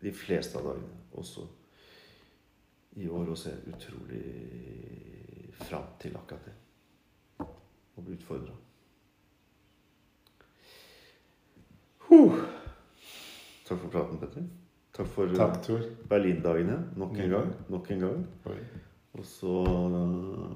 [0.02, 0.90] de fleste av dagene
[1.22, 1.46] også
[2.98, 4.24] i år og ser utrolig
[5.68, 6.56] fram til akkurat det.
[7.46, 8.56] Å bli utfordra.
[13.66, 14.50] Takk for praten, Petter.
[14.96, 15.86] Takk for Takk, Tor.
[16.10, 17.32] Berlindagene nok en Mm.
[17.32, 17.54] gang.
[17.70, 18.28] Nok en gang.
[18.46, 18.60] Oi.
[19.16, 19.52] Og så,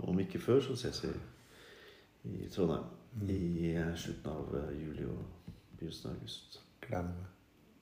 [0.04, 1.14] om ikke før, så ses vi
[2.44, 3.30] i Trondheim Mm.
[3.30, 5.24] i slutten av uh, juli og
[5.78, 6.60] begynnelsen av august.
[6.82, 7.26] Gleder meg.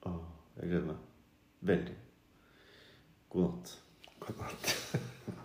[0.08, 0.22] Åh,
[0.56, 0.96] jeg gleder meg
[1.60, 1.96] veldig.
[3.28, 3.74] God natt.
[4.24, 4.66] God natt.